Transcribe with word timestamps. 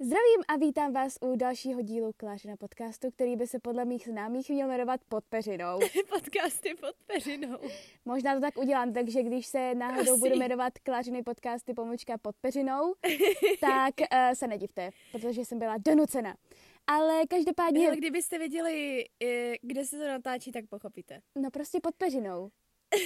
Zdravím 0.00 0.42
a 0.48 0.56
vítám 0.56 0.92
vás 0.92 1.18
u 1.20 1.36
dalšího 1.36 1.82
dílu 1.82 2.12
Klářina 2.16 2.56
podcastu, 2.56 3.10
který 3.10 3.36
by 3.36 3.46
se 3.46 3.58
podle 3.58 3.84
mých 3.84 4.08
známých 4.08 4.50
měl 4.50 4.68
jmenovat 4.68 5.00
Pod 5.08 5.24
peřinou. 5.24 5.78
Podcasty 6.08 6.74
pod 6.74 6.94
peřinou. 7.06 7.58
Možná 8.04 8.34
to 8.34 8.40
tak 8.40 8.58
udělám, 8.58 8.92
takže 8.92 9.22
když 9.22 9.46
se 9.46 9.74
náhodou 9.74 10.12
Asi. 10.12 10.20
budu 10.20 10.36
jmenovat 10.36 10.72
Klářiny 10.78 11.22
podcasty 11.22 11.74
pomlčka 11.74 12.18
pod 12.18 12.36
peřinou, 12.40 12.94
tak 13.60 13.94
uh, 14.00 14.34
se 14.34 14.46
nedivte, 14.46 14.90
protože 15.12 15.44
jsem 15.44 15.58
byla 15.58 15.76
donucena. 15.78 16.36
Ale 16.86 17.22
každopádně, 17.30 17.86
Ale 17.86 17.96
kdybyste 17.96 18.38
věděli, 18.38 19.04
eh, 19.24 19.52
kde 19.62 19.84
se 19.84 19.98
to 19.98 20.06
natáčí, 20.08 20.52
tak 20.52 20.64
pochopíte. 20.70 21.20
no 21.36 21.50
prostě 21.50 21.80
pod 21.80 21.94
peřinou. 21.94 22.50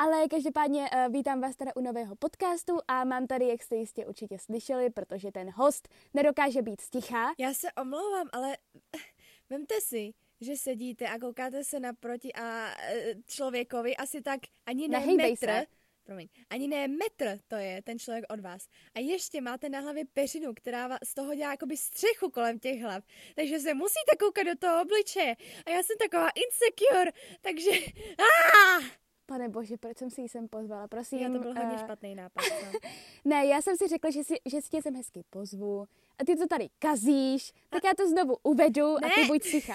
Ale 0.00 0.28
každopádně 0.28 0.80
uh, 0.80 1.12
vítám 1.12 1.40
vás 1.40 1.56
teda 1.56 1.72
u 1.76 1.80
nového 1.80 2.16
podcastu 2.16 2.78
a 2.88 3.04
mám 3.04 3.26
tady, 3.26 3.48
jak 3.48 3.62
jste 3.62 3.76
jistě 3.76 4.06
určitě 4.06 4.38
slyšeli, 4.38 4.90
protože 4.90 5.32
ten 5.32 5.50
host 5.50 5.88
nedokáže 6.14 6.62
být 6.62 6.80
stichá. 6.80 7.32
Já 7.38 7.54
se 7.54 7.68
omlouvám, 7.72 8.28
ale 8.32 8.56
vemte 9.50 9.80
si, 9.80 10.12
že 10.40 10.56
sedíte 10.56 11.08
a 11.08 11.18
koukáte 11.18 11.64
se 11.64 11.80
naproti 11.80 12.32
a 12.32 12.74
eh, 12.80 13.14
člověkovi 13.26 13.96
asi 13.96 14.22
tak 14.22 14.40
ani 14.66 14.88
ne 14.88 14.98
Nehejbej 14.98 15.30
metr. 15.30 15.46
se. 15.46 15.66
Promiň, 16.04 16.28
ani 16.50 16.68
ne 16.68 16.88
metr 16.88 17.38
to 17.48 17.56
je 17.56 17.82
ten 17.82 17.98
člověk 17.98 18.24
od 18.28 18.40
vás. 18.40 18.68
A 18.94 19.00
ještě 19.00 19.40
máte 19.40 19.68
na 19.68 19.80
hlavě 19.80 20.04
peřinu, 20.12 20.54
která 20.54 20.98
z 21.04 21.14
toho 21.14 21.34
dělá 21.34 21.50
jakoby 21.50 21.76
střechu 21.76 22.30
kolem 22.30 22.58
těch 22.58 22.82
hlav. 22.82 23.04
Takže 23.34 23.60
se 23.60 23.74
musíte 23.74 24.16
koukat 24.18 24.46
do 24.46 24.56
toho 24.56 24.82
obličeje. 24.82 25.36
A 25.66 25.70
já 25.70 25.82
jsem 25.82 25.96
taková 25.98 26.28
insecure, 26.28 27.12
takže... 27.40 27.70
Ah! 28.18 29.07
Pane 29.28 29.48
bože, 29.48 29.76
proč 29.76 29.98
jsem 29.98 30.10
si 30.10 30.20
ji 30.20 30.28
sem 30.28 30.48
pozvala? 30.48 30.88
Prosím. 30.88 31.18
Já 31.18 31.28
to 31.28 31.38
byl 31.38 31.54
hodně 31.54 31.74
eh, 31.74 31.78
špatný 31.78 32.14
nápad. 32.14 32.44
No. 32.64 32.78
Ne, 33.24 33.46
já 33.46 33.62
jsem 33.62 33.76
si 33.76 33.88
řekla, 33.88 34.10
že, 34.10 34.24
si, 34.24 34.34
že 34.46 34.62
si 34.62 34.68
tě 34.68 34.82
sem 34.82 34.94
hezky 34.96 35.22
pozvu 35.30 35.84
a 36.18 36.24
ty 36.26 36.36
to 36.36 36.46
tady 36.46 36.68
kazíš, 36.78 37.52
tak 37.70 37.84
já 37.84 37.90
to 37.96 38.08
znovu 38.08 38.36
uvedu 38.42 38.96
a 38.96 39.00
ty 39.14 39.20
Ne. 39.20 39.26
buď 39.26 39.42
ticha. 39.42 39.74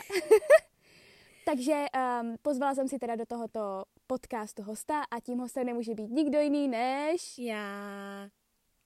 Takže 1.45 1.85
um, 2.21 2.35
pozvala 2.41 2.75
jsem 2.75 2.87
si 2.87 2.99
teda 2.99 3.15
do 3.15 3.25
tohoto 3.25 3.83
podcastu 4.07 4.63
hosta 4.63 5.01
a 5.11 5.19
tím 5.19 5.39
hostem 5.39 5.65
nemůže 5.65 5.93
být 5.93 6.11
nikdo 6.11 6.39
jiný 6.39 6.67
než 6.67 7.37
Já... 7.39 8.29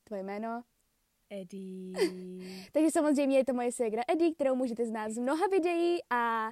tvoje 0.03 0.23
jméno. 0.23 0.63
Eddie. 1.29 1.93
Takže 2.71 2.91
samozřejmě 2.91 3.37
je 3.37 3.45
to 3.45 3.53
moje 3.53 3.71
ségra 3.71 4.03
Eddie, 4.07 4.33
kterou 4.33 4.55
můžete 4.55 4.85
znát 4.85 5.11
z 5.11 5.17
mnoha 5.17 5.47
videí 5.47 5.97
a 6.09 6.45
uh, 6.45 6.51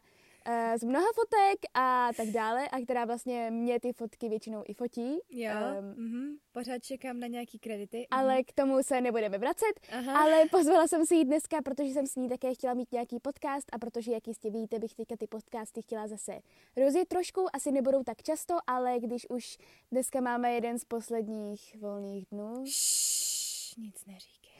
z 0.77 0.83
mnoha 0.83 1.05
fotek 1.15 1.59
a 1.73 2.09
tak 2.17 2.27
dále 2.27 2.69
a 2.69 2.81
která 2.81 3.05
vlastně 3.05 3.51
mě 3.51 3.79
ty 3.79 3.93
fotky 3.93 4.29
většinou 4.29 4.63
i 4.67 4.73
fotí. 4.73 5.17
Jo, 5.29 5.51
um, 5.79 5.93
mm-hmm. 5.93 6.37
pořád 6.51 6.83
čekám 6.83 7.19
na 7.19 7.27
nějaký 7.27 7.59
kredity. 7.59 8.07
ale 8.11 8.43
k 8.43 8.53
tomu 8.53 8.83
se 8.83 9.01
nebudeme 9.01 9.37
vracet. 9.37 9.73
Aha. 9.91 10.21
Ale 10.21 10.45
pozvala 10.51 10.87
jsem 10.87 11.05
si 11.05 11.15
ji 11.15 11.25
dneska, 11.25 11.61
protože 11.61 11.89
jsem 11.89 12.07
s 12.07 12.15
ní 12.15 12.29
také 12.29 12.53
chtěla 12.53 12.73
mít 12.73 12.91
nějaký 12.91 13.19
podcast 13.19 13.65
a 13.71 13.79
protože, 13.79 14.11
jak 14.11 14.27
jistě 14.27 14.49
víte, 14.49 14.79
bych 14.79 14.93
teďka 14.95 15.15
ty 15.17 15.27
podcasty 15.27 15.81
chtěla 15.81 16.07
zase 16.07 16.39
rozjet 16.77 17.07
trošku. 17.07 17.47
Asi 17.53 17.71
nebudou 17.71 18.03
tak 18.03 18.23
často, 18.23 18.55
ale 18.67 18.99
když 18.99 19.29
už 19.29 19.57
dneska 19.91 20.21
máme 20.21 20.51
jeden 20.51 20.79
z 20.79 20.85
posledních 20.85 21.75
volných 21.79 22.25
dnů, 22.31 22.63
Šš, 22.67 23.75
nic 23.77 24.05
neříkej. 24.05 24.51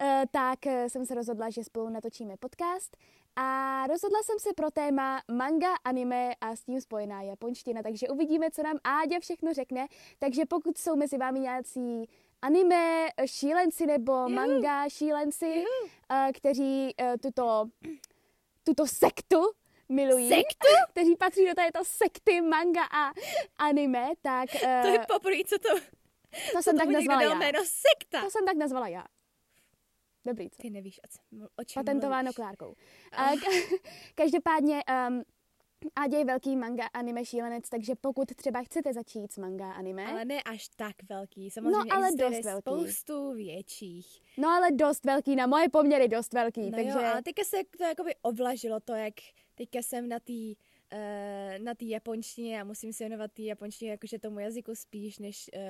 eh, 0.00 0.24
tak 0.30 0.66
eh, 0.66 0.88
jsem 0.90 1.06
se 1.06 1.14
rozhodla, 1.14 1.50
že 1.50 1.64
spolu 1.64 1.88
natočíme 1.88 2.36
podcast. 2.36 2.96
A 3.36 3.86
rozhodla 3.86 4.22
jsem 4.22 4.38
se 4.38 4.52
pro 4.56 4.70
téma 4.70 5.22
manga, 5.32 5.74
anime 5.84 6.32
a 6.40 6.56
s 6.56 6.64
tím 6.64 6.80
spojená 6.80 7.22
japonština, 7.22 7.82
takže 7.82 8.08
uvidíme, 8.08 8.50
co 8.50 8.62
nám 8.62 8.78
Áďa 8.84 9.20
všechno 9.20 9.54
řekne. 9.54 9.86
Takže 10.18 10.46
pokud 10.46 10.78
jsou 10.78 10.96
mezi 10.96 11.18
vámi 11.18 11.40
nějací 11.40 12.08
anime 12.42 13.08
šílenci 13.26 13.86
nebo 13.86 14.28
manga 14.28 14.88
šílenci, 14.88 15.64
eh, 16.10 16.32
kteří 16.32 16.94
eh, 17.00 17.18
tuto, 17.18 17.64
tuto 18.64 18.86
sektu 18.86 19.52
milují, 19.88 20.28
Sektu? 20.28 20.68
kteří 20.90 21.16
patří 21.16 21.46
do 21.46 21.54
této 21.54 21.84
sekty 21.84 22.40
manga 22.40 22.84
a 22.84 23.12
anime, 23.56 24.08
tak 24.22 24.50
To 24.82 24.88
je 24.88 25.00
eh, 25.00 25.06
poprvé, 25.08 25.36
co 25.46 25.58
to, 25.58 25.68
to 25.78 25.82
co 26.52 26.62
jsem 26.62 26.78
tak 26.78 26.88
nazvala 26.88 27.22
já. 27.22 27.34
jméno 27.34 27.58
sekta. 27.64 28.20
To 28.24 28.30
jsem 28.30 28.44
tak 28.46 28.56
nazvala 28.56 28.88
já. 28.88 29.04
Dobrý, 30.24 30.50
co? 30.50 30.62
Ty 30.62 30.70
nevíš, 30.70 31.00
o, 31.56 31.64
čem 31.64 31.84
Patentováno 31.84 32.22
mluvíš. 32.22 32.36
Klárkou. 32.36 32.74
A 33.12 33.32
ka- 33.34 33.78
každopádně 34.14 34.82
um, 35.08 35.22
Ádě 35.96 36.16
je 36.16 36.24
velký 36.24 36.56
manga 36.56 36.86
anime 36.94 37.24
šílenec, 37.24 37.68
takže 37.68 37.94
pokud 38.00 38.28
třeba 38.36 38.62
chcete 38.62 38.92
začít 38.92 39.32
s 39.32 39.38
manga 39.38 39.72
anime, 39.72 40.06
Ale 40.06 40.24
ne 40.24 40.42
až 40.42 40.68
tak 40.68 40.96
velký. 41.08 41.50
Samozřejmě 41.50 41.78
No, 41.78 41.96
ale 41.96 42.08
dost 42.18 42.44
velký. 42.44 42.60
spoustu 42.62 43.32
větších. 43.32 44.20
no 44.38 44.48
ale 44.48 44.70
dost 44.72 45.04
velký, 45.04 45.36
na 45.36 45.46
moje 45.46 45.68
poměry 45.68 46.08
dost 46.08 46.32
velký, 46.32 46.60
No 46.60 46.70
takže 46.70 46.88
jo, 46.90 46.98
ale 47.12 47.22
teďka 47.22 47.44
se 47.44 47.56
to 47.78 47.84
jakoby 47.84 48.14
ovlažilo 48.22 48.80
to, 48.80 48.92
jak 48.94 49.14
teďka 49.54 49.78
jsem 49.82 50.08
na 50.08 50.18
té 50.20 50.32
uh, 50.32 51.64
na 51.64 51.74
té 51.74 51.84
japonštině 51.84 52.60
a 52.60 52.64
musím 52.64 52.92
se 52.92 53.04
věnovat 53.04 53.32
té 53.32 53.42
japonštině 53.42 53.90
jakože 53.90 54.18
tomu 54.18 54.38
jazyku 54.38 54.74
spíš, 54.74 55.18
než 55.18 55.50
uh, 55.56 55.62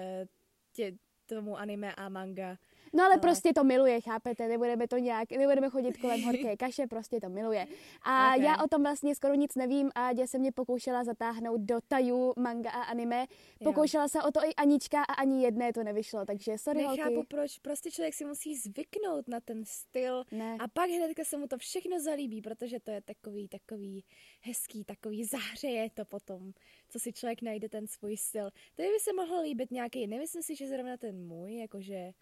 tě, 0.72 0.92
tomu 1.26 1.56
anime 1.58 1.94
a 1.94 2.08
manga. 2.08 2.58
No 2.92 3.04
ale 3.04 3.14
ale- 3.14 3.20
prostě 3.20 3.52
to 3.52 3.64
miluje, 3.64 4.00
chápete, 4.00 4.48
nebudeme 4.48 4.88
to 4.88 4.96
nějak, 4.98 5.30
nebudeme 5.30 5.70
chodit 5.70 5.96
kolem 5.96 6.22
horké 6.24 6.56
kaše, 6.56 6.86
prostě 6.86 7.20
to 7.20 7.28
miluje. 7.28 7.66
A 8.02 8.34
Ok. 8.36 8.42
já 8.42 8.62
o 8.64 8.68
tom 8.68 8.82
vlastně 8.82 9.14
skoro 9.14 9.34
nic 9.34 9.54
nevím 9.54 9.90
a 9.94 10.02
Ádě 10.06 10.26
se 10.26 10.38
mě 10.38 10.52
pokoušela 10.52 11.04
zatáhnout 11.04 11.60
do 11.60 11.80
tajů 11.88 12.32
manga 12.36 12.70
a 12.70 12.82
anime, 12.82 13.26
Jo. 13.60 13.64
pokoušela 13.64 14.08
se 14.08 14.22
o 14.22 14.30
to 14.30 14.40
i 14.44 14.54
Anička 14.54 15.02
a 15.02 15.12
ani 15.12 15.42
jedné 15.42 15.72
to 15.72 15.82
nevyšlo, 15.82 16.24
takže 16.26 16.58
sorry 16.58 16.82
holky. 16.82 16.98
Nechápu 17.00 17.22
proč, 17.28 17.58
prostě 17.58 17.90
člověk 17.90 18.14
si 18.14 18.24
musí 18.24 18.56
zvyknout 18.56 19.28
na 19.28 19.40
ten 19.40 19.64
styl 19.64 20.24
Ne. 20.32 20.56
a 20.60 20.68
pak 20.68 20.90
hnedka 20.90 21.24
se 21.24 21.36
mu 21.36 21.46
to 21.46 21.58
všechno 21.58 22.00
zalíbí, 22.00 22.42
protože 22.42 22.80
to 22.80 22.90
je 22.90 23.00
takový, 23.00 23.48
takový 23.48 24.04
hezký, 24.40 24.84
takový 24.84 25.24
zahřeje 25.24 25.90
to 25.90 26.04
potom, 26.04 26.52
co 26.88 26.98
si 26.98 27.12
člověk 27.12 27.42
najde 27.42 27.68
ten 27.68 27.86
svůj 27.86 28.16
styl. 28.16 28.50
To 28.76 28.82
by 28.82 28.88
se 29.00 29.12
mohl 29.12 29.40
líbit 29.42 29.70
nějaký, 29.70 30.06
nemyslím 30.06 30.42
si, 30.42 30.56
že 30.56 30.68
zrovna 30.68 30.96
ten 30.96 31.26
můj, 31.26 31.56
jakože 31.56 32.12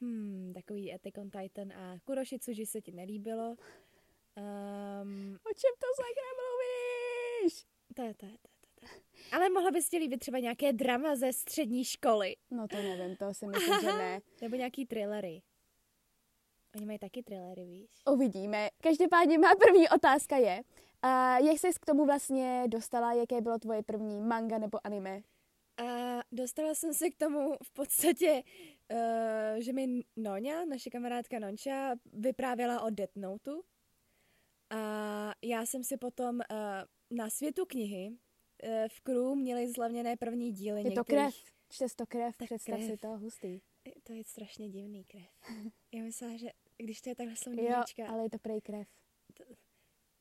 hmm, 0.00 0.52
takový 0.54 0.94
Attack 0.94 1.18
on 1.18 1.30
Titan 1.30 1.72
a 1.72 1.98
Kuroshitsuji 2.04 2.66
se 2.66 2.80
ti 2.80 2.92
nelíbilo. 2.92 3.56
Um, 4.36 5.34
O 5.34 5.52
čem 5.54 5.72
to 5.78 5.86
sakra 5.96 6.30
mluvíš? 6.40 7.66
to 7.96 8.02
je, 8.02 8.14
to 8.14 8.26
je, 8.26 8.32
to 8.32 8.48
je. 8.86 8.90
Ale 9.32 9.50
mohla 9.50 9.70
bys 9.70 9.88
ti 9.88 9.98
líbit 9.98 10.20
třeba 10.20 10.38
nějaké 10.38 10.72
drama 10.72 11.16
ze 11.16 11.32
střední 11.32 11.84
školy. 11.84 12.36
No 12.50 12.68
to 12.68 12.76
nevím, 12.76 13.16
to 13.16 13.34
si 13.34 13.46
myslím, 13.46 13.80
že 13.80 13.86
ne. 13.86 14.20
Nebo 14.42 14.56
nějaký 14.56 14.86
thrillery. 14.86 15.42
Oni 16.76 16.86
mají 16.86 16.98
taky 16.98 17.22
thrillery, 17.22 17.64
víš? 17.64 17.90
Uvidíme. 18.10 18.68
Každopádně 18.82 19.38
má 19.38 19.54
první 19.54 19.88
otázka 19.88 20.36
je, 20.36 20.62
uh, 21.04 21.46
jak 21.46 21.58
jsi 21.58 21.68
k 21.80 21.86
tomu 21.86 22.06
vlastně 22.06 22.64
dostala, 22.68 23.12
jaké 23.12 23.40
bylo 23.40 23.58
tvoje 23.58 23.82
první 23.82 24.20
manga 24.20 24.58
nebo 24.58 24.86
anime? 24.86 25.22
A 25.76 26.20
dostala 26.32 26.74
jsem 26.74 26.94
se 26.94 27.10
k 27.10 27.16
tomu 27.16 27.56
v 27.62 27.70
podstatě, 27.70 28.42
uh, 28.90 29.60
že 29.60 29.72
mi 29.72 30.02
Noňa, 30.16 30.64
naše 30.64 30.90
kamarádka 30.90 31.38
Nonča, 31.38 31.96
vyprávěla 32.12 32.82
o 32.82 32.90
Death 32.90 33.16
Noteu. 33.16 33.62
A 34.70 35.32
já 35.42 35.66
jsem 35.66 35.84
si 35.84 35.96
potom 35.96 36.36
uh, 36.36 37.16
na 37.18 37.30
světu 37.30 37.66
knihy 37.66 38.08
uh, 38.10 38.68
v 38.88 39.00
Crew 39.00 39.36
měli 39.36 39.68
zlavněné 39.68 40.16
první 40.16 40.52
díly 40.52 40.82
Je 40.82 40.90
to 40.92 41.04
krev. 41.04 41.34
Čte 41.72 41.86
to 41.96 42.06
krev, 42.06 42.36
Tak 42.36 42.46
představ 42.46 42.76
krev. 42.76 42.90
si 42.90 42.96
to, 42.96 43.08
hustý. 43.08 43.60
To 44.02 44.12
je 44.12 44.24
strašně 44.24 44.68
divný 44.68 45.04
krev. 45.04 45.28
Já 45.92 46.02
myslela, 46.02 46.36
že 46.36 46.48
když 46.76 47.00
to 47.00 47.08
je 47.08 47.14
takhle 47.14 47.36
slovní 47.36 47.64
Jo, 47.64 47.82
ale... 48.08 48.22
je 48.22 48.30
to 48.30 48.38
prej 48.38 48.60
krev. 48.60 48.88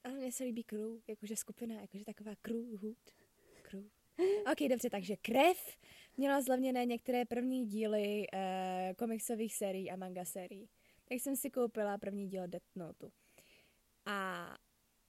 ale 0.03 0.13
mně 0.13 0.31
se 0.31 0.43
líbí 0.43 0.63
Crew, 0.63 0.91
jakože 1.07 1.35
skupina, 1.35 1.75
jakože 1.81 2.05
taková 2.05 2.31
Crew, 2.41 2.81
hood, 2.81 2.97
Crew. 3.61 3.83
Ok, 4.51 4.69
dobře, 4.69 4.89
takže 4.89 5.15
krev 5.15 5.77
měla 6.19 6.41
zlevněné 6.41 6.85
některé 6.85 7.25
první 7.25 7.65
díly 7.65 8.25
uh, 8.33 8.39
komiksových 8.97 9.55
sérií 9.55 9.91
a 9.91 9.95
manga 9.95 10.25
sérií. 10.25 10.69
Tak 11.05 11.19
jsem 11.19 11.35
si 11.35 11.49
koupila 11.49 11.97
první 11.97 12.27
díl 12.27 12.47
Death 12.47 12.75
Note. 12.75 13.09
A 14.05 14.47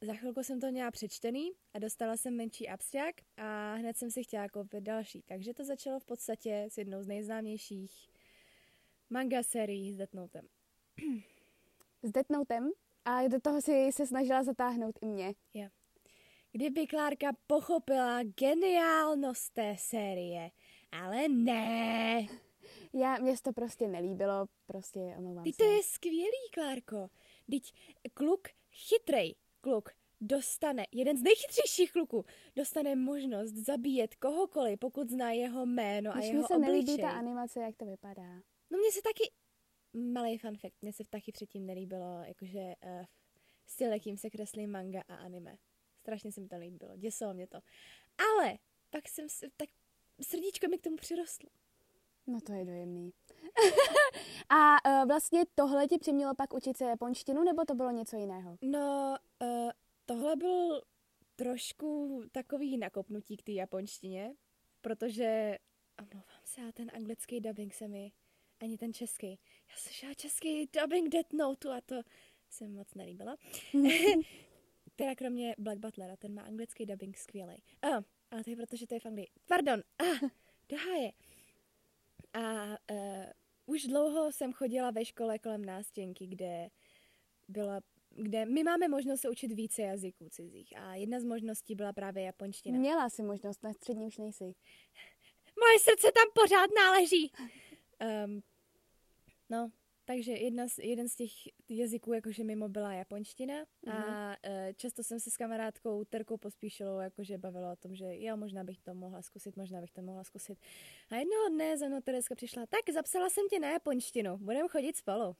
za 0.01 0.15
chvilku 0.15 0.43
jsem 0.43 0.61
to 0.61 0.71
měla 0.71 0.91
přečtený 0.91 1.51
a 1.75 1.79
dostala 1.79 2.17
jsem 2.17 2.37
menší 2.37 2.69
abstrakt 2.69 3.25
a 3.37 3.75
hned 3.75 3.97
jsem 3.97 4.11
si 4.11 4.25
chtěla 4.25 4.49
koupit 4.49 4.85
další. 4.85 5.23
Takže 5.23 5.55
to 5.55 5.65
začalo 5.65 6.01
v 6.01 6.05
podstatě 6.05 6.67
s 6.71 6.79
jednou 6.79 7.03
z 7.03 7.07
nejznámějších 7.07 8.11
manga 9.11 9.43
sérií 9.43 9.93
s 9.93 9.97
Death 9.97 10.15
Notem. 10.15 10.47
S 12.03 12.13
Death 12.13 12.31
Notem 12.31 12.71
a 13.05 13.29
do 13.29 13.41
toho 13.41 13.61
si 13.61 13.93
se 13.93 14.07
snažila 14.07 14.43
zatáhnout 14.43 14.99
i 15.03 15.07
mě. 15.07 15.35
Kdyby 16.53 16.87
Klárka 16.87 17.33
pochopila 17.47 18.23
geniálnost 18.23 19.53
té 19.53 19.77
série, 19.79 20.51
ale 20.93 21.29
ne. 21.29 22.27
Já, 22.93 23.37
se 23.37 23.43
to 23.43 23.53
prostě 23.53 23.89
nelíbilo, 23.89 24.47
prostě 24.67 25.15
omlouvám 25.19 25.45
Teď 25.45 25.55
se. 25.55 25.65
to 25.65 25.71
je 25.71 25.83
skvělý, 25.83 26.51
Klárko. 26.55 27.09
Teď 27.51 27.73
kluk, 28.15 28.49
chytrej 28.73 29.35
kluk, 29.61 29.91
dostane, 30.21 30.85
jeden 30.93 31.17
z 31.17 31.23
nejchytřejších 31.23 31.93
kluků, 31.93 32.25
dostane 32.57 32.97
možnost 32.97 33.53
zabíjet 33.53 34.15
kohokoliv, 34.15 34.79
pokud 34.79 35.11
zná 35.11 35.31
jeho 35.31 35.67
jméno 35.67 36.11
a 36.11 36.15
Když 36.15 36.27
jeho 36.27 36.41
mi 36.41 36.47
se 36.47 36.59
nelíbí 36.59 36.79
obličej. 36.79 37.03
ta 37.05 37.11
animace, 37.11 37.61
jak 37.61 37.77
to 37.77 37.85
vypadá. 37.87 38.35
No 38.71 38.79
mně 38.79 38.93
se 38.93 39.03
taky... 39.03 39.33
malý 40.13 40.39
fun 40.39 40.57
fact, 40.57 40.83
mně 40.83 40.93
se 40.93 41.05
taky 41.11 41.33
předtím 41.33 41.67
nelíbilo, 41.67 42.23
jakože 42.25 42.61
uh, 42.61 43.05
styl, 43.67 43.93
jakým 43.93 44.17
se 44.17 44.31
kreslí 44.31 44.67
manga 44.67 45.03
a 45.09 45.15
anime. 45.15 45.57
Strašně 46.01 46.33
se 46.33 46.41
mi 46.41 46.49
to 46.49 46.57
líbilo, 46.59 46.97
děsilo 46.97 47.35
mě 47.35 47.47
to. 47.47 47.59
Ale 48.19 48.59
pak 48.91 49.09
jsem, 49.09 49.27
tak 49.57 49.69
srdíčko 50.23 50.69
mi 50.69 50.79
k 50.79 50.83
tomu 50.83 50.97
přirostlo. 50.97 51.51
No 52.27 52.41
to 52.41 52.53
je 52.53 52.65
dojemný. 52.65 53.13
a 54.49 54.77
uh, 54.87 55.09
vlastně 55.09 55.43
tohle 55.55 55.89
ti 55.89 55.99
přimělo 55.99 56.35
pak 56.35 56.55
učit 56.55 56.77
se 56.77 56.85
japonštinu, 56.85 57.45
nebo 57.45 57.65
to 57.65 57.75
bylo 57.75 57.91
něco 57.91 58.17
jiného? 58.17 58.59
No, 58.63 59.17
uh, 59.43 59.71
tohle 60.07 60.37
byl 60.37 60.83
trošku 61.37 62.23
takový 62.33 62.79
nakopnutí 62.79 63.37
k 63.37 63.43
té 63.43 63.53
japonštině, 63.53 64.35
protože, 64.81 65.59
omlouvám 65.99 66.41
se, 66.45 66.61
a 66.61 66.73
ten 66.73 66.91
anglický 66.95 67.41
dubbing 67.41 67.75
se 67.75 67.89
mi, 67.89 68.13
ani 68.61 68.79
ten 68.79 68.95
český, 68.95 69.27
já 69.69 69.77
slyšela 69.77 70.15
český 70.15 70.67
dubbing 70.67 71.09
Death 71.09 71.33
Note 71.33 71.77
a 71.77 71.81
to 71.81 72.03
se 72.51 72.65
mi 72.65 72.75
moc 72.75 72.95
nelíbila. 72.95 73.37
teda 74.97 75.15
kromě 75.15 75.55
Black 75.59 75.79
Butlera, 75.79 76.17
ten 76.17 76.35
má 76.35 76.43
anglický 76.43 76.87
dubbing 76.87 77.17
skvělý. 77.17 77.63
Ah, 77.83 78.03
ale 78.31 78.45
to 78.45 78.51
je 78.51 78.57
proto, 78.57 78.77
že 78.77 78.87
to 78.87 78.95
je 78.95 79.01
v 79.01 79.07
Anglii. 79.07 79.29
Pardon, 79.47 79.83
ah, 79.99 80.29
do 80.69 80.77
háje. 80.77 81.13
A 82.33 82.67
uh, 82.91 83.25
už 83.67 83.87
dlouho 83.87 84.33
jsem 84.33 84.53
chodila 84.53 84.91
ve 84.91 85.05
škole 85.05 85.39
kolem 85.39 85.65
nástěnky, 85.65 86.27
kde 86.27 86.69
byla 87.49 87.81
kde 88.11 88.45
my 88.47 88.65
máme 88.65 88.89
možnost 88.89 89.21
se 89.21 89.29
učit 89.29 89.53
více 89.53 89.83
jazyků 89.83 90.29
cizích 90.29 90.77
a 90.77 90.95
jedna 90.95 91.21
z 91.21 91.25
možností 91.25 91.75
byla 91.75 91.93
právě 91.93 92.23
japonština. 92.23 92.79
Měla 92.79 93.11
si 93.11 93.23
možnost, 93.23 93.63
na 93.63 93.73
střední 93.73 94.07
už 94.07 94.19
nejsi. 94.19 94.45
Moje 95.61 95.79
srdce 95.79 96.13
tam 96.13 96.27
pořád 96.35 96.71
náleží. 96.77 97.33
Um, 98.25 98.43
no, 99.51 99.71
takže 100.11 100.33
jedna 100.33 100.69
z, 100.69 100.79
jeden 100.79 101.09
z 101.09 101.17
těch 101.17 101.31
jazyků, 101.69 102.13
jakože 102.13 102.45
mimo 102.45 102.69
byla 102.69 102.93
japonština 102.93 103.55
mm-hmm. 103.55 103.93
a 103.93 104.37
uh, 104.49 104.73
často 104.77 105.03
jsem 105.03 105.21
se 105.21 105.31
s 105.31 105.37
kamarádkou 105.37 106.05
Terkou 106.05 106.37
Pospíšilou 106.37 106.99
jakože 106.99 107.39
bavila 107.39 107.73
o 107.73 107.77
tom, 107.77 107.95
že 107.95 108.05
jo, 108.19 108.37
možná 108.37 108.65
bych 108.65 108.79
to 108.79 108.95
mohla 108.95 109.23
zkusit, 109.23 109.57
možná 109.57 109.81
bych 109.81 109.93
to 109.93 110.03
mohla 110.03 110.25
zkusit. 110.25 110.59
A 111.11 111.17
jednoho 111.17 111.49
dne 111.49 111.79
za 111.79 111.89
mnou 111.89 112.01
Tereska 112.01 112.35
přišla, 112.35 112.67
tak 112.67 112.95
zapsala 112.95 113.31
jsem 113.31 113.49
tě 113.51 113.59
na 113.59 113.71
japonštinu, 113.71 114.39
budeme 114.39 114.69
chodit 114.69 114.97
spolu. 114.97 115.37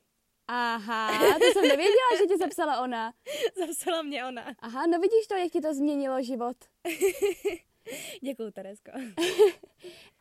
Aha, 0.47 1.11
to 1.39 1.45
jsem 1.45 1.67
nevěděla, 1.67 2.09
že 2.17 2.25
tě 2.27 2.37
zapsala 2.37 2.83
ona. 2.83 3.13
Zapsala 3.67 4.01
mě 4.01 4.25
ona. 4.25 4.55
Aha, 4.59 4.87
no 4.87 4.99
vidíš 4.99 5.27
to, 5.27 5.35
jak 5.35 5.51
ti 5.51 5.61
to 5.61 5.73
změnilo 5.73 6.23
život. 6.23 6.57
Děkuju, 8.21 8.51
Teresko. 8.51 8.91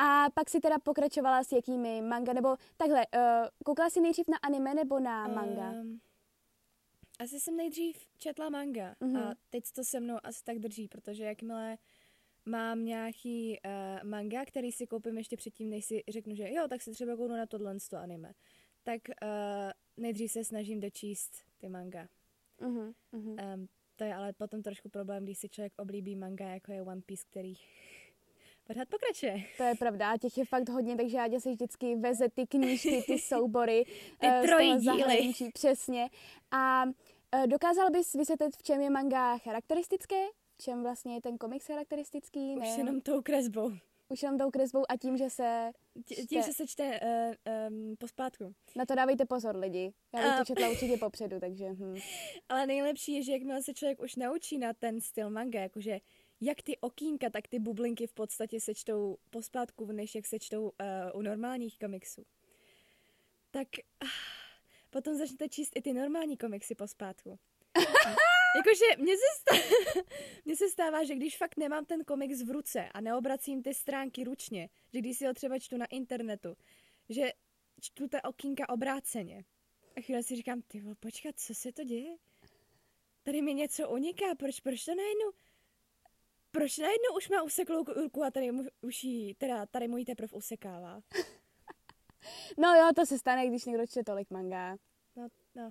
A 0.03 0.31
pak 0.35 0.51
si 0.51 0.61
teda 0.61 0.79
pokračovala 0.79 1.45
s 1.45 1.53
jakými 1.53 2.03
manga, 2.03 2.33
nebo 2.33 2.57
takhle, 2.77 3.07
uh, 3.07 3.49
koukala 3.65 3.91
jsi 3.91 4.01
nejdřív 4.01 4.29
na 4.29 4.37
anime 4.37 4.75
nebo 4.75 5.01
na 5.01 5.29
manga? 5.29 5.71
Um, 5.71 6.01
asi 7.19 7.41
jsem 7.41 7.57
nejdřív 7.57 8.07
četla 8.19 8.49
manga 8.49 8.95
uh-huh. 9.01 9.31
a 9.31 9.35
teď 9.51 9.65
to 9.75 9.85
se 9.85 10.01
mnou 10.01 10.17
asi 10.23 10.45
tak 10.45 10.59
drží, 10.59 10.89
protože 10.89 11.25
jakmile 11.25 11.79
mám 12.47 12.85
nějaký 12.85 13.59
uh, 13.65 14.09
manga, 14.09 14.45
který 14.45 14.73
si 14.73 14.87
koupím 14.87 15.19
ještě 15.19 15.37
předtím, 15.37 15.71
než 15.71 15.85
si 15.85 16.03
řeknu, 16.09 16.35
že 16.35 16.53
jo, 16.53 16.69
tak 16.69 16.83
si 16.83 16.91
třeba 16.91 17.17
kouknu 17.17 17.37
na 17.37 17.47
tohle 17.47 17.77
anime. 17.97 18.33
Tak 18.83 19.01
uh, 19.09 19.71
nejdřív 19.97 20.33
se 20.33 20.45
snažím 20.45 20.81
dočíst 20.81 21.37
ty 21.59 21.69
manga. 21.69 22.09
Uh-huh, 22.61 22.95
uh-huh. 23.13 23.55
Um, 23.55 23.69
to 23.97 24.05
je 24.05 24.15
ale 24.15 24.33
potom 24.33 24.63
trošku 24.63 24.89
problém, 24.89 25.25
když 25.25 25.39
si 25.39 25.49
člověk 25.49 25.73
oblíbí 25.77 26.17
manga, 26.17 26.49
jako 26.49 26.73
je 26.73 26.83
One 26.83 27.03
Piece, 27.07 27.25
který 27.31 27.55
pořád 28.73 28.89
pokračuje. 28.89 29.45
To 29.57 29.63
je 29.63 29.75
pravda, 29.75 30.17
těch 30.17 30.39
je 30.39 30.45
fakt 30.45 30.69
hodně, 30.69 30.97
takže 30.97 31.17
já 31.17 31.41
si 31.41 31.51
vždycky 31.51 31.97
veze 31.97 32.29
ty 32.29 32.47
knížky, 32.47 33.03
ty 33.07 33.19
soubory. 33.19 33.85
ty 34.19 34.27
uh, 34.27 34.47
trojí 34.47 34.77
díly. 34.77 35.33
Přesně. 35.55 36.11
A 36.51 36.85
uh, 36.85 37.47
dokázal 37.47 37.91
bys 37.91 38.13
vysvětlit, 38.15 38.57
v 38.57 38.63
čem 38.63 38.81
je 38.81 38.91
manga 38.91 39.39
charakteristické? 39.39 40.27
V 40.59 40.63
čem 40.63 40.83
vlastně 40.83 41.15
je 41.15 41.21
ten 41.21 41.39
komiks 41.39 41.67
charakteristický? 41.67 42.57
Už 42.57 42.63
ne? 42.63 42.75
jenom 42.79 43.01
tou 43.01 43.23
kresbou. 43.23 43.73
Už 44.09 44.23
jenom 44.23 44.39
tou 44.39 44.51
kresbou 44.51 44.85
a 44.89 44.97
tím, 44.97 45.17
že 45.17 45.31
se 45.31 45.71
čte. 46.05 46.27
Tím, 46.27 46.43
že 46.43 46.53
se 46.53 46.67
čte 46.67 47.01
uh, 47.01 47.73
um, 47.73 47.97
pospátku. 47.97 48.55
Na 48.77 48.87
to 48.87 48.95
dávejte 48.95 49.25
pozor 49.25 49.57
lidi. 49.57 49.93
Já 50.15 50.23
bych 50.23 50.39
to 50.39 50.45
četla 50.45 50.69
určitě 50.69 50.97
popředu, 50.97 51.41
takže... 51.41 51.69
Hm. 51.69 51.97
Ale 52.49 52.67
nejlepší 52.67 53.13
je, 53.13 53.23
že 53.23 53.33
jakmile 53.33 53.63
se 53.63 53.75
člověk 53.75 54.03
už 54.03 54.17
naučí 54.17 54.59
na 54.59 54.73
ten 54.73 55.01
styl 55.01 55.31
manga, 55.31 55.61
jakože 55.61 56.01
jak 56.41 56.63
ty 56.63 56.79
okýnka, 56.79 57.31
tak 57.31 57.49
ty 57.49 57.59
bublinky 57.59 58.07
v 58.07 58.13
podstatě 58.13 58.61
se 58.61 58.75
čtou 58.75 59.17
pospátku, 59.31 59.93
než 59.93 60.15
jak 60.15 60.27
se 60.27 60.39
čtou 60.39 60.63
uh, 60.63 60.71
u 61.15 61.23
normálních 61.23 61.79
komiksů. 61.79 62.27
Tak 63.51 63.69
uh, 64.03 64.09
potom 64.91 65.15
začnete 65.15 65.49
číst 65.49 65.77
i 65.77 65.83
ty 65.83 65.93
normální 65.93 66.37
komiksy 66.37 66.75
pospátku. 66.75 67.39
Jakože 68.57 68.85
mně 68.99 69.17
se, 69.17 69.23
stává, 69.41 70.03
mně 70.45 70.57
se 70.57 70.69
stává, 70.69 71.05
že 71.05 71.15
když 71.15 71.37
fakt 71.37 71.57
nemám 71.57 71.85
ten 71.85 72.05
komiks 72.05 72.43
v 72.43 72.51
ruce 72.51 72.89
a 72.95 73.01
neobracím 73.01 73.63
ty 73.63 73.75
stránky 73.75 74.25
ručně, 74.25 74.69
že 74.93 74.99
když 74.99 75.19
si 75.19 75.27
ho 75.27 75.35
třeba 75.35 75.59
čtu 75.59 75.77
na 75.77 75.87
internetu, 75.87 76.57
že 77.09 77.33
čtu 77.81 78.09
ta 78.09 78.25
okýnka 78.25 78.69
obráceně. 78.69 79.45
A 79.97 80.01
chvíli 80.01 80.23
si 80.23 80.37
říkám, 80.37 80.63
ty 80.63 80.83
počkat, 81.01 81.35
co 81.39 81.55
se 81.55 81.73
to 81.73 81.85
děje? 81.85 82.17
Tady 83.23 83.43
mi 83.43 83.55
něco 83.55 83.91
uniká, 83.91 84.35
proč, 84.35 84.61
proč 84.61 84.85
to 84.85 84.95
najednou? 84.95 85.33
Proč 86.51 86.79
najednou 86.79 87.17
už 87.17 87.29
má 87.29 87.43
useklou 87.43 87.85
ruku 87.85 88.25
a 88.25 88.31
tady 88.31 88.53
mu, 88.53 88.63
už 88.81 89.05
jí, 89.05 89.35
teda 89.35 89.67
tady 89.67 89.89
mu 89.89 89.97
ji 89.97 90.05
teprve 90.05 90.33
usekává? 90.33 91.01
No 92.59 92.75
jo, 92.75 92.89
to 92.97 93.07
se 93.07 93.19
stane, 93.19 93.47
když 93.47 93.65
někdo 93.65 93.87
čte 93.87 94.05
tolik 94.05 94.31
manga. 94.31 94.77
No, 95.17 95.29
no. 95.55 95.71